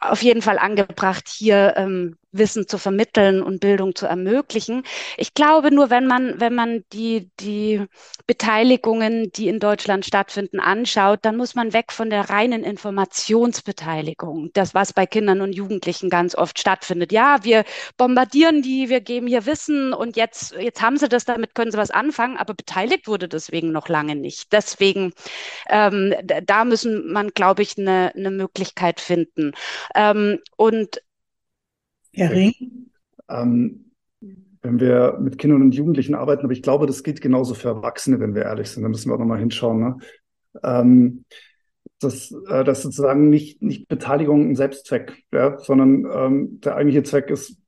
[0.00, 4.82] auf jeden Fall angebracht, hier ähm, Wissen zu vermitteln und Bildung zu ermöglichen.
[5.16, 7.84] Ich glaube nur, wenn man, wenn man die, die
[8.26, 14.50] Beteiligungen, die in Deutschland stattfinden, anschaut, dann muss man weg von der reinen Informationsbeteiligung.
[14.52, 17.12] Das, was bei Kindern und Jugendlichen ganz oft stattfindet.
[17.12, 17.64] Ja, wir
[17.96, 21.78] bombardieren die, wir geben hier Wissen und jetzt, jetzt haben sie das, damit können sie
[21.78, 24.52] was anfangen, aber beteiligt wurde deswegen noch lange nicht.
[24.52, 25.12] Deswegen,
[25.68, 26.14] ähm,
[26.44, 29.52] da müssen man, glaube ich, eine, eine Möglichkeit finden.
[29.94, 31.00] Ähm, und
[32.14, 32.52] Herr Ring?
[33.28, 33.90] Ähm,
[34.62, 38.18] wenn wir mit Kindern und Jugendlichen arbeiten, aber ich glaube, das gilt genauso für Erwachsene,
[38.18, 38.82] wenn wir ehrlich sind.
[38.82, 39.80] Da müssen wir auch nochmal hinschauen.
[39.80, 39.96] Ne?
[40.62, 41.24] Ähm,
[42.00, 47.30] dass, äh, dass sozusagen nicht, nicht Beteiligung ein Selbstzweck, ja, sondern ähm, der eigentliche Zweck
[47.30, 47.58] ist,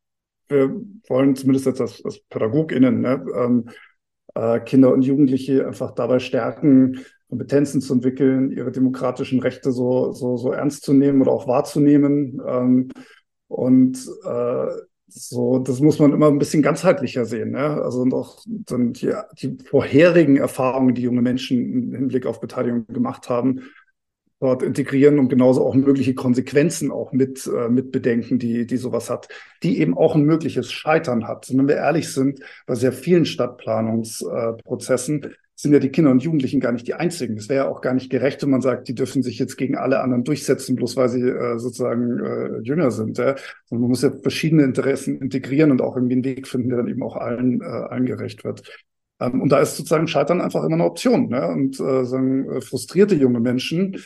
[0.48, 3.68] wir wollen zumindest jetzt als, als PädagogInnen ne, ähm,
[4.34, 10.36] äh, Kinder und Jugendliche einfach dabei stärken, Kompetenzen zu entwickeln, ihre demokratischen Rechte so, so,
[10.36, 12.40] so ernst zu nehmen oder auch wahrzunehmen.
[12.46, 12.88] Ähm,
[13.48, 14.66] und äh,
[15.08, 17.52] so, das muss man immer ein bisschen ganzheitlicher sehen.
[17.52, 17.82] Ne?
[17.82, 22.86] Also und auch dann die, die vorherigen Erfahrungen, die junge Menschen im Hinblick auf Beteiligung
[22.88, 23.62] gemacht haben,
[24.40, 29.08] dort integrieren und genauso auch mögliche Konsequenzen auch mit, äh, mit bedenken, die, die sowas
[29.08, 29.28] hat,
[29.62, 31.48] die eben auch ein mögliches Scheitern hat.
[31.48, 36.22] Und wenn wir ehrlich sind, bei sehr vielen Stadtplanungsprozessen äh, sind ja die Kinder und
[36.22, 37.36] Jugendlichen gar nicht die einzigen.
[37.38, 39.74] Es wäre ja auch gar nicht gerecht, wenn man sagt, die dürfen sich jetzt gegen
[39.76, 43.16] alle anderen durchsetzen, bloß weil sie äh, sozusagen äh, jünger sind.
[43.16, 43.36] Ja?
[43.70, 46.88] Und man muss ja verschiedene Interessen integrieren und auch irgendwie einen Weg finden, der dann
[46.88, 48.70] eben auch allen, äh, allen gerecht wird.
[49.18, 51.30] Ähm, und da ist sozusagen Scheitern einfach immer eine Option.
[51.30, 51.48] Ne?
[51.48, 53.96] Und äh, sagen, äh, frustrierte junge Menschen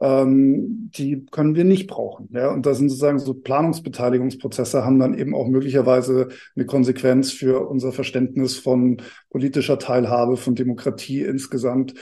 [0.00, 2.28] ähm, die können wir nicht brauchen.
[2.32, 2.50] Ja?
[2.50, 7.92] Und da sind sozusagen so Planungsbeteiligungsprozesse haben dann eben auch möglicherweise eine Konsequenz für unser
[7.92, 11.94] Verständnis von politischer Teilhabe, von Demokratie insgesamt.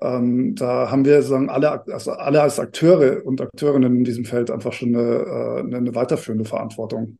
[0.00, 4.50] Ähm, da haben wir sagen alle, also alle als Akteure und Akteurinnen in diesem Feld
[4.50, 7.18] einfach schon eine, äh, eine weiterführende Verantwortung.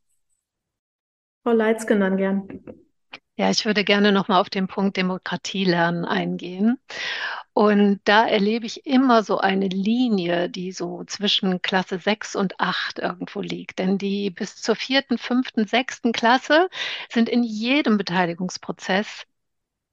[1.44, 2.48] Frau Leitzgen dann gern.
[3.36, 6.78] Ja, ich würde gerne nochmal auf den Punkt Demokratie lernen eingehen.
[7.54, 12.98] Und da erlebe ich immer so eine Linie, die so zwischen Klasse 6 und 8
[12.98, 13.78] irgendwo liegt.
[13.78, 16.68] Denn die bis zur vierten, fünften, sechsten Klasse
[17.10, 19.26] sind in jedem Beteiligungsprozess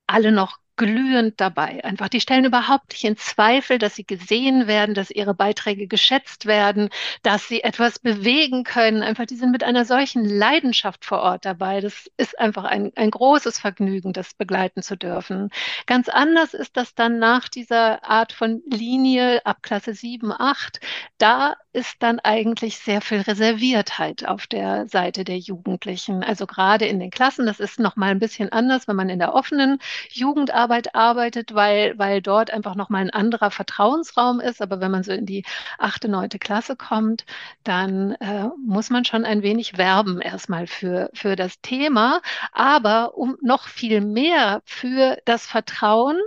[0.07, 1.83] alle noch glühend dabei.
[1.83, 6.45] Einfach, die stellen überhaupt nicht in Zweifel, dass sie gesehen werden, dass ihre Beiträge geschätzt
[6.45, 6.89] werden,
[7.21, 9.03] dass sie etwas bewegen können.
[9.03, 11.81] Einfach, die sind mit einer solchen Leidenschaft vor Ort dabei.
[11.81, 15.49] Das ist einfach ein, ein großes Vergnügen, das begleiten zu dürfen.
[15.85, 20.79] Ganz anders ist das dann nach dieser Art von Linie ab Klasse 7, 8.
[21.17, 26.23] Da ist dann eigentlich sehr viel Reserviertheit auf der Seite der Jugendlichen.
[26.23, 29.19] Also gerade in den Klassen, das ist noch mal ein bisschen anders, wenn man in
[29.19, 29.77] der offenen
[30.09, 34.63] Jugendarbeit arbeitet, weil, weil dort einfach noch mal ein anderer Vertrauensraum ist.
[34.63, 35.45] Aber wenn man so in die
[35.77, 37.25] achte, neunte Klasse kommt,
[37.63, 43.37] dann äh, muss man schon ein wenig werben erstmal für, für das Thema, aber um
[43.41, 46.17] noch viel mehr für das Vertrauen,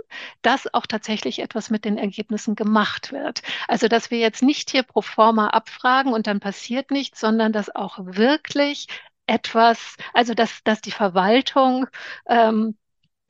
[0.41, 3.41] dass auch tatsächlich etwas mit den Ergebnissen gemacht wird.
[3.67, 7.51] Also, dass wir jetzt nicht hier pro forma mal abfragen und dann passiert nichts, sondern
[7.53, 8.87] dass auch wirklich
[9.27, 11.87] etwas, also dass, dass die Verwaltung
[12.27, 12.77] ähm,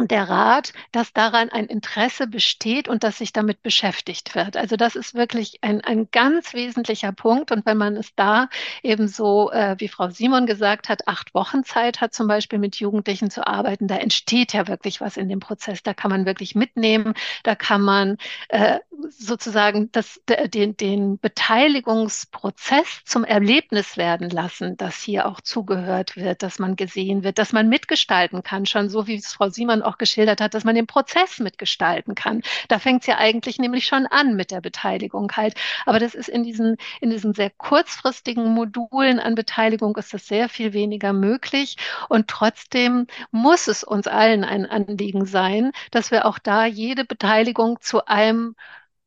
[0.08, 4.58] der Rat, dass daran ein Interesse besteht und dass sich damit beschäftigt wird.
[4.58, 7.52] Also das ist wirklich ein, ein ganz wesentlicher Punkt.
[7.52, 8.50] Und wenn man es da
[8.82, 12.76] eben so, äh, wie Frau Simon gesagt hat, acht Wochen Zeit hat, zum Beispiel mit
[12.78, 15.84] Jugendlichen zu arbeiten, da entsteht ja wirklich was in dem Prozess.
[15.84, 18.18] Da kann man wirklich mitnehmen, da kann man
[18.50, 18.80] äh,
[19.10, 20.22] sozusagen das,
[20.54, 27.24] den, den Beteiligungsprozess zum Erlebnis werden lassen, dass hier auch zugehört wird, dass man gesehen
[27.24, 30.64] wird, dass man mitgestalten kann, schon so wie es Frau Simon auch geschildert hat, dass
[30.64, 32.42] man den Prozess mitgestalten kann.
[32.68, 35.56] Da fängt es ja eigentlich nämlich schon an mit der Beteiligung halt.
[35.86, 40.50] Aber das ist in diesen, in diesen sehr kurzfristigen Modulen an Beteiligung ist das sehr
[40.50, 41.78] viel weniger möglich.
[42.10, 47.80] Und trotzdem muss es uns allen ein Anliegen sein, dass wir auch da jede Beteiligung
[47.82, 48.56] zu einem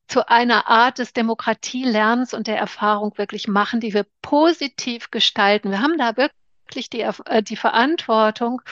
[0.09, 5.71] zu einer Art des Demokratielernens und der Erfahrung wirklich machen, die wir positiv gestalten.
[5.71, 8.63] Wir haben da wirklich die, äh, die Verantwortung,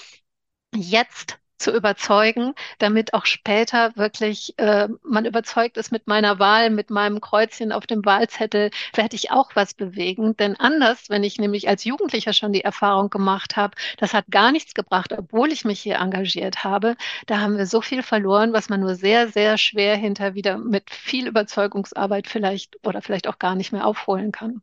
[0.74, 6.90] jetzt zu überzeugen, damit auch später wirklich äh, man überzeugt ist mit meiner Wahl, mit
[6.90, 10.36] meinem Kreuzchen auf dem Wahlzettel, werde ich auch was bewegen.
[10.36, 14.52] Denn anders, wenn ich nämlich als Jugendlicher schon die Erfahrung gemacht habe, das hat gar
[14.52, 16.96] nichts gebracht, obwohl ich mich hier engagiert habe,
[17.26, 20.90] da haben wir so viel verloren, was man nur sehr, sehr schwer hinter wieder mit
[20.90, 24.60] viel Überzeugungsarbeit vielleicht oder vielleicht auch gar nicht mehr aufholen kann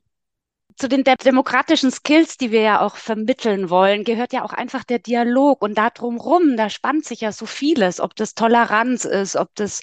[0.78, 4.84] zu den de demokratischen Skills, die wir ja auch vermitteln wollen, gehört ja auch einfach
[4.84, 5.62] der Dialog.
[5.62, 9.82] Und da drumrum, da spannt sich ja so vieles, ob das Toleranz ist, ob das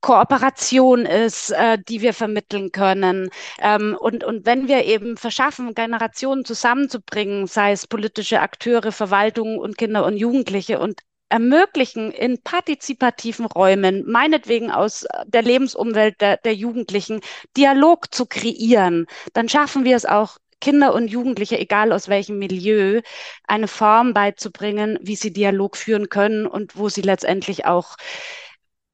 [0.00, 3.30] Kooperation ist, äh, die wir vermitteln können.
[3.60, 9.78] Ähm, und, und wenn wir eben verschaffen, Generationen zusammenzubringen, sei es politische Akteure, Verwaltung und
[9.78, 11.00] Kinder und Jugendliche und
[11.32, 17.20] ermöglichen, in partizipativen Räumen, meinetwegen aus der Lebensumwelt der, der Jugendlichen,
[17.56, 23.00] Dialog zu kreieren, dann schaffen wir es auch, Kinder und Jugendliche, egal aus welchem Milieu,
[23.48, 27.96] eine Form beizubringen, wie sie Dialog führen können und wo sie letztendlich auch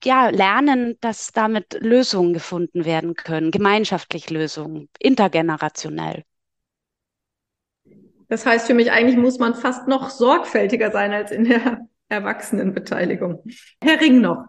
[0.03, 6.25] ja, lernen, dass damit Lösungen gefunden werden können, gemeinschaftlich Lösungen, intergenerationell.
[8.29, 13.43] Das heißt für mich, eigentlich muss man fast noch sorgfältiger sein als in der Erwachsenenbeteiligung.
[13.83, 14.47] Herr Ring noch.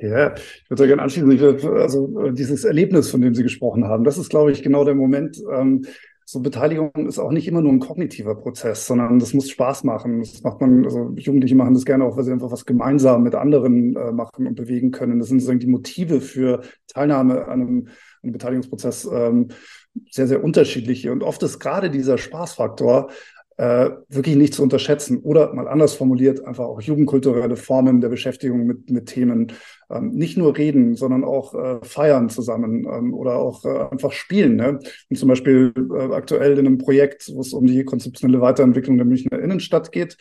[0.00, 4.30] Ja, ich würde gerne anschließen, also dieses Erlebnis, von dem Sie gesprochen haben, das ist,
[4.30, 5.42] glaube ich, genau der Moment.
[5.52, 5.84] Ähm,
[6.26, 10.20] so Beteiligung ist auch nicht immer nur ein kognitiver Prozess, sondern das muss Spaß machen.
[10.20, 13.34] Das macht man, also Jugendliche machen das gerne auch, weil sie einfach was gemeinsam mit
[13.34, 15.18] anderen äh, machen und bewegen können.
[15.18, 17.88] Das sind sozusagen die Motive für Teilnahme an einem,
[18.22, 19.48] einem Beteiligungsprozess ähm,
[20.10, 21.12] sehr, sehr unterschiedliche.
[21.12, 23.10] Und oft ist gerade dieser Spaßfaktor
[23.56, 25.18] äh, wirklich nicht zu unterschätzen.
[25.18, 29.52] Oder mal anders formuliert, einfach auch jugendkulturelle Formen der Beschäftigung mit, mit Themen.
[29.90, 34.56] Ähm, nicht nur reden, sondern auch äh, feiern zusammen ähm, oder auch äh, einfach spielen.
[34.56, 34.80] Ne?
[35.08, 39.06] Und zum Beispiel äh, aktuell in einem Projekt, wo es um die konzeptionelle Weiterentwicklung der
[39.06, 40.16] Münchner Innenstadt geht,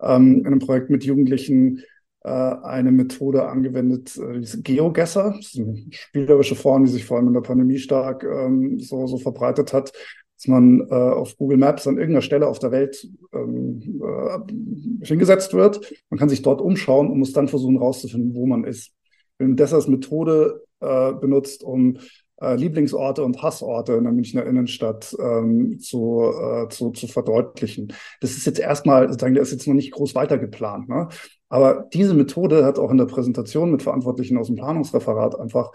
[0.00, 1.82] ähm, in einem Projekt mit Jugendlichen,
[2.22, 7.16] äh, eine Methode angewendet, äh, diese Geogesser, das ist eine spielerische Form, die sich vor
[7.16, 9.92] allem in der Pandemie stark ähm, so, so verbreitet hat,
[10.40, 15.52] dass man äh, auf Google Maps an irgendeiner Stelle auf der Welt ähm, äh, hingesetzt
[15.52, 15.92] wird.
[16.08, 18.92] Man kann sich dort umschauen und muss dann versuchen herauszufinden, wo man ist.
[19.36, 21.98] Wenn das als Methode äh, benutzt, um
[22.40, 27.92] äh, Lieblingsorte und Hassorte in der Münchner Innenstadt ähm, zu, äh, zu, zu verdeutlichen.
[28.22, 30.88] Das ist jetzt erstmal, sozusagen, der ist jetzt noch nicht groß weitergeplant.
[30.88, 31.08] Ne?
[31.50, 35.72] Aber diese Methode hat auch in der Präsentation mit Verantwortlichen aus dem Planungsreferat einfach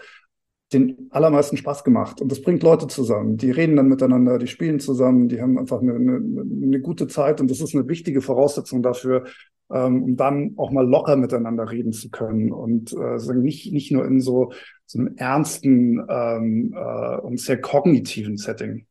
[0.72, 2.20] den allermeisten Spaß gemacht.
[2.20, 3.36] Und das bringt Leute zusammen.
[3.36, 7.40] Die reden dann miteinander, die spielen zusammen, die haben einfach eine, eine, eine gute Zeit.
[7.40, 9.24] Und das ist eine wichtige Voraussetzung dafür,
[9.70, 12.50] ähm, um dann auch mal locker miteinander reden zu können.
[12.50, 14.52] Und äh, nicht, nicht nur in so,
[14.86, 18.86] so einem ernsten ähm, äh, und sehr kognitiven Setting.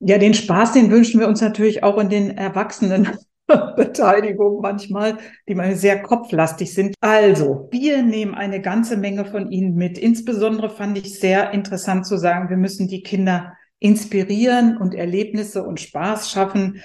[0.00, 3.08] Ja, den Spaß, den wünschen wir uns natürlich auch in den Erwachsenen.
[3.76, 5.18] Beteiligung manchmal,
[5.48, 6.94] die mal sehr kopflastig sind.
[7.00, 9.98] Also, wir nehmen eine ganze Menge von Ihnen mit.
[9.98, 15.80] Insbesondere fand ich sehr interessant zu sagen, wir müssen die Kinder inspirieren und Erlebnisse und
[15.80, 16.82] Spaß schaffen,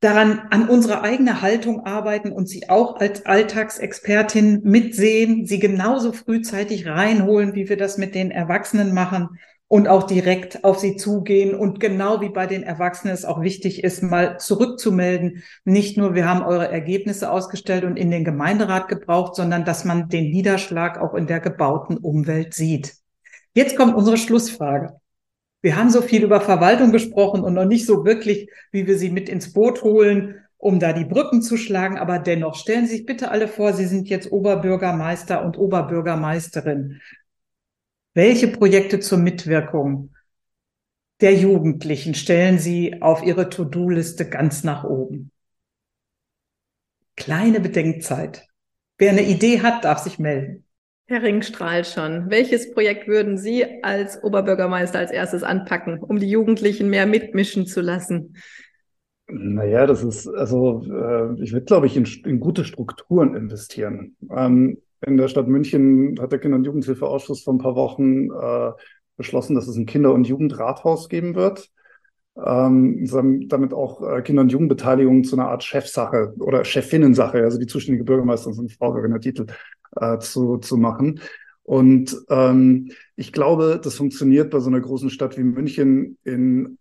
[0.00, 6.88] daran an unsere eigene Haltung arbeiten und sie auch als Alltagsexpertin mitsehen, sie genauso frühzeitig
[6.88, 9.38] reinholen, wie wir das mit den Erwachsenen machen
[9.72, 11.54] und auch direkt auf sie zugehen.
[11.54, 15.42] Und genau wie bei den Erwachsenen es auch wichtig ist, mal zurückzumelden.
[15.64, 20.10] Nicht nur, wir haben eure Ergebnisse ausgestellt und in den Gemeinderat gebraucht, sondern dass man
[20.10, 22.96] den Niederschlag auch in der gebauten Umwelt sieht.
[23.54, 25.00] Jetzt kommt unsere Schlussfrage.
[25.62, 29.08] Wir haben so viel über Verwaltung gesprochen und noch nicht so wirklich, wie wir sie
[29.08, 31.96] mit ins Boot holen, um da die Brücken zu schlagen.
[31.96, 37.00] Aber dennoch stellen Sie sich bitte alle vor, Sie sind jetzt Oberbürgermeister und Oberbürgermeisterin.
[38.14, 40.14] Welche Projekte zur Mitwirkung
[41.22, 45.30] der Jugendlichen stellen Sie auf Ihre To-Do-Liste ganz nach oben?
[47.16, 48.46] Kleine Bedenkzeit.
[48.98, 50.64] Wer eine Idee hat, darf sich melden.
[51.06, 52.30] Herr Ring strahlt schon.
[52.30, 57.80] Welches Projekt würden Sie als Oberbürgermeister als erstes anpacken, um die Jugendlichen mehr mitmischen zu
[57.80, 58.36] lassen?
[59.26, 64.16] Naja, das ist, also äh, ich würde, glaube ich, in, in, gute Strukturen investieren.
[64.30, 68.72] Ähm, in der Stadt München hat der Kinder- und Jugendhilfeausschuss vor ein paar Wochen äh,
[69.16, 71.70] beschlossen, dass es ein Kinder- und Jugendrathaus geben wird.
[72.34, 73.06] Ähm,
[73.48, 78.04] damit auch äh, Kinder- und Jugendbeteiligung zu einer Art Chefsache oder Chefinnensache, also die zuständige
[78.04, 79.46] Bürgermeisterin und Frau Verena Titel,
[79.96, 81.20] äh, zu, zu machen.
[81.62, 86.78] Und ähm, ich glaube, das funktioniert bei so einer großen Stadt wie München in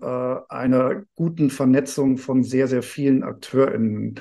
[0.00, 4.16] äh, einer guten Vernetzung von sehr, sehr vielen AkteurInnen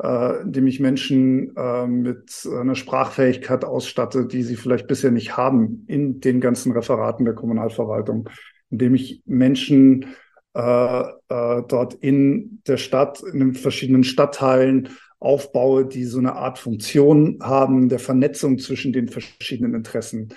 [0.00, 5.84] äh, indem ich Menschen äh, mit einer Sprachfähigkeit ausstatte, die sie vielleicht bisher nicht haben
[5.88, 8.28] in den ganzen Referaten der Kommunalverwaltung,
[8.70, 10.14] indem ich Menschen
[10.54, 16.58] äh, äh, dort in der Stadt, in den verschiedenen Stadtteilen aufbaue, die so eine Art
[16.58, 20.34] Funktion haben der Vernetzung zwischen den verschiedenen Interessen.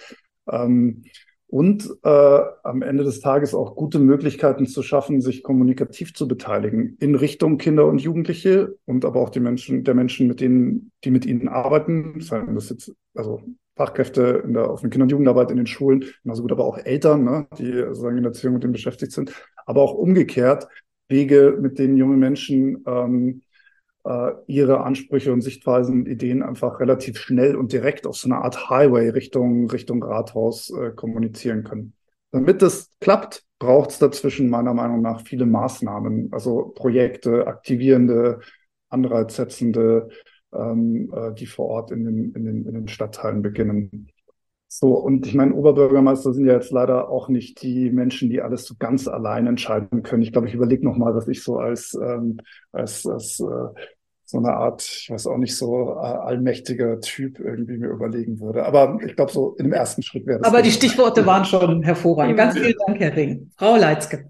[0.49, 1.03] Ähm,
[1.47, 6.97] und äh, am Ende des Tages auch gute Möglichkeiten zu schaffen, sich kommunikativ zu beteiligen
[6.99, 11.11] in Richtung Kinder und Jugendliche und aber auch die Menschen, der Menschen, mit denen, die
[11.11, 13.41] mit ihnen arbeiten, seien das jetzt also
[13.75, 17.23] Fachkräfte in der offenen Kinder- und Jugendarbeit in den Schulen, genauso gut aber auch Eltern,
[17.23, 19.33] ne, die sozusagen in der Erziehung mit denen beschäftigt sind,
[19.65, 20.67] aber auch umgekehrt
[21.07, 23.41] Wege, mit denen junge Menschen ähm,
[24.05, 28.69] äh, ihre Ansprüche und Sichtweisen, Ideen einfach relativ schnell und direkt auf so eine Art
[28.69, 31.93] Highway Richtung, Richtung Rathaus äh, kommunizieren können.
[32.31, 38.41] Damit das klappt, braucht es dazwischen meiner Meinung nach viele Maßnahmen, also Projekte, aktivierende,
[38.89, 40.09] anreizsetzende,
[40.53, 44.09] ähm, äh, die vor Ort in den, in, den, in den Stadtteilen beginnen.
[44.77, 48.65] So, und ich meine, Oberbürgermeister sind ja jetzt leider auch nicht die Menschen, die alles
[48.65, 50.21] so ganz allein entscheiden können.
[50.21, 52.41] Ich glaube, ich überlege nochmal, was ich so als, ähm,
[52.73, 53.79] als, als äh,
[54.25, 58.65] so eine Art, ich weiß auch nicht, so äh, allmächtiger Typ irgendwie mir überlegen würde.
[58.65, 60.47] Aber ich glaube, so im ersten Schritt wäre das.
[60.49, 62.35] Aber die Stichworte waren schon hervorragend.
[62.35, 63.51] Ganz vielen Dank, Herr Ring.
[63.55, 64.29] Frau Leitzke.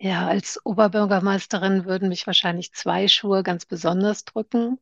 [0.00, 4.78] Ja, als Oberbürgermeisterin würden mich wahrscheinlich zwei Schuhe ganz besonders drücken.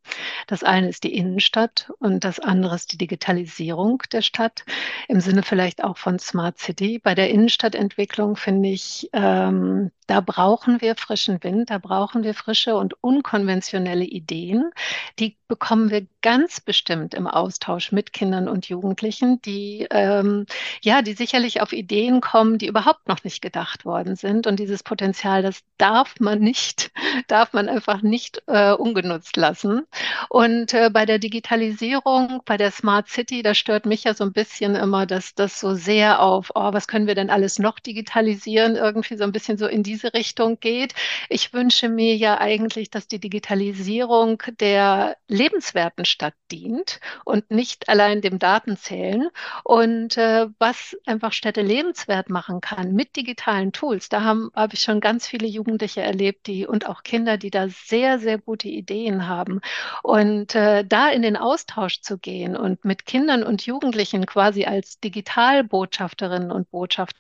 [0.47, 4.67] Das eine ist die Innenstadt und das andere ist die Digitalisierung der Stadt
[5.09, 6.99] im Sinne vielleicht auch von Smart City.
[6.99, 12.77] Bei der Innenstadtentwicklung finde ich, ähm, da brauchen wir frischen Wind, da brauchen wir frische
[12.77, 14.71] und unkonventionelle Ideen.
[15.19, 20.47] Die bekommen wir ganz bestimmt im Austausch mit Kindern und Jugendlichen, die ähm,
[20.83, 24.47] ja, die sicherlich auf Ideen kommen, die überhaupt noch nicht gedacht worden sind.
[24.47, 26.93] Und dieses Potenzial, das darf man nicht,
[27.29, 29.87] darf man einfach nicht äh, ungenutzt lassen.
[30.29, 34.33] Und äh, bei der Digitalisierung, bei der Smart City, da stört mich ja so ein
[34.33, 38.77] bisschen immer, dass das so sehr auf, oh, was können wir denn alles noch digitalisieren,
[38.77, 40.95] irgendwie so ein bisschen so in die diese Richtung geht.
[41.31, 48.21] Ich wünsche mir ja eigentlich, dass die Digitalisierung der lebenswerten Stadt dient und nicht allein
[48.21, 49.29] dem Datenzählen.
[49.65, 54.81] Und äh, was einfach Städte lebenswert machen kann mit digitalen Tools, da habe hab ich
[54.81, 59.29] schon ganz viele Jugendliche erlebt, die und auch Kinder, die da sehr, sehr gute Ideen
[59.29, 59.61] haben.
[60.03, 65.01] Und äh, da in den Austausch zu gehen und mit Kindern und Jugendlichen quasi als
[65.01, 67.17] Digitalbotschafterinnen und Botschafter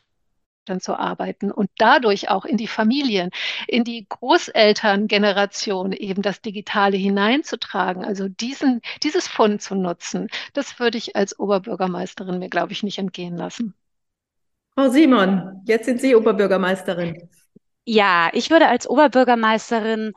[0.80, 3.30] zu arbeiten und dadurch auch in die Familien,
[3.68, 10.98] in die Großelterngeneration eben das Digitale hineinzutragen, also diesen, dieses Fund zu nutzen, das würde
[10.98, 13.74] ich als Oberbürgermeisterin mir, glaube ich, nicht entgehen lassen.
[14.74, 17.30] Frau Simon, jetzt sind Sie Oberbürgermeisterin.
[17.88, 20.12] Ja, ich würde als Oberbürgermeisterin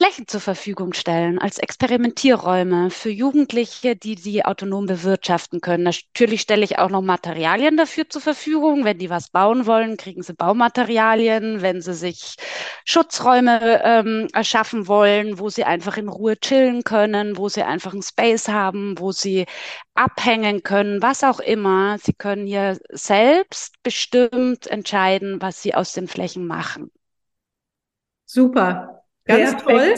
[0.00, 5.82] Flächen zur Verfügung stellen als Experimentierräume für Jugendliche, die sie autonom bewirtschaften können.
[5.82, 8.84] Natürlich stelle ich auch noch Materialien dafür zur Verfügung.
[8.84, 11.62] Wenn die was bauen wollen, kriegen sie Baumaterialien.
[11.62, 12.36] Wenn sie sich
[12.84, 18.02] Schutzräume ähm, erschaffen wollen, wo sie einfach in Ruhe chillen können, wo sie einfach einen
[18.02, 19.46] Space haben, wo sie
[19.94, 21.98] abhängen können, was auch immer.
[21.98, 26.92] Sie können hier selbst bestimmt entscheiden, was sie aus den Flächen machen.
[28.26, 28.97] Super.
[29.28, 29.94] Ganz toll.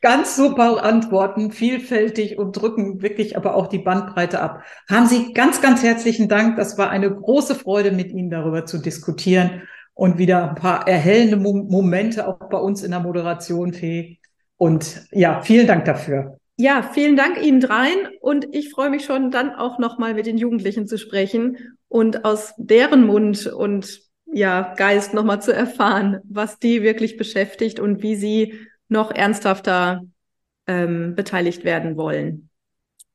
[0.00, 4.62] Ganz super Antworten, vielfältig und drücken wirklich aber auch die Bandbreite ab.
[4.88, 6.56] Haben Sie ganz, ganz herzlichen Dank.
[6.56, 9.62] Das war eine große Freude, mit Ihnen darüber zu diskutieren
[9.94, 14.20] und wieder ein paar erhellende Momente auch bei uns in der Moderation fähig.
[14.58, 16.38] Und ja, vielen Dank dafür.
[16.56, 20.36] Ja, vielen Dank Ihnen dreien und ich freue mich schon dann auch nochmal mit den
[20.36, 26.82] Jugendlichen zu sprechen und aus deren Mund und ja, Geist nochmal zu erfahren, was die
[26.82, 28.54] wirklich beschäftigt und wie sie
[28.94, 30.02] noch ernsthafter
[30.66, 32.48] ähm, beteiligt werden wollen.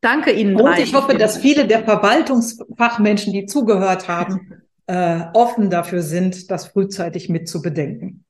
[0.02, 0.56] Danke Ihnen.
[0.56, 0.84] Und drei.
[0.84, 7.30] ich hoffe, dass viele der Verwaltungsfachmenschen, die zugehört haben, äh, offen dafür sind, das frühzeitig
[7.30, 8.24] mit zu bedenken.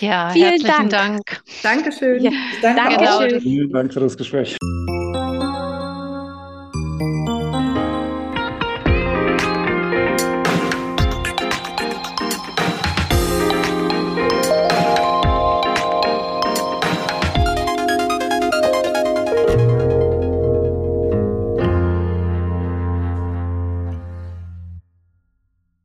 [0.00, 1.24] Ja, Vielen herzlichen Dank.
[1.26, 1.42] Dank.
[1.62, 2.22] Dankeschön.
[2.22, 2.30] Ja,
[2.62, 3.40] danke Dankeschön.
[3.40, 4.56] Vielen Dank für das Gespräch.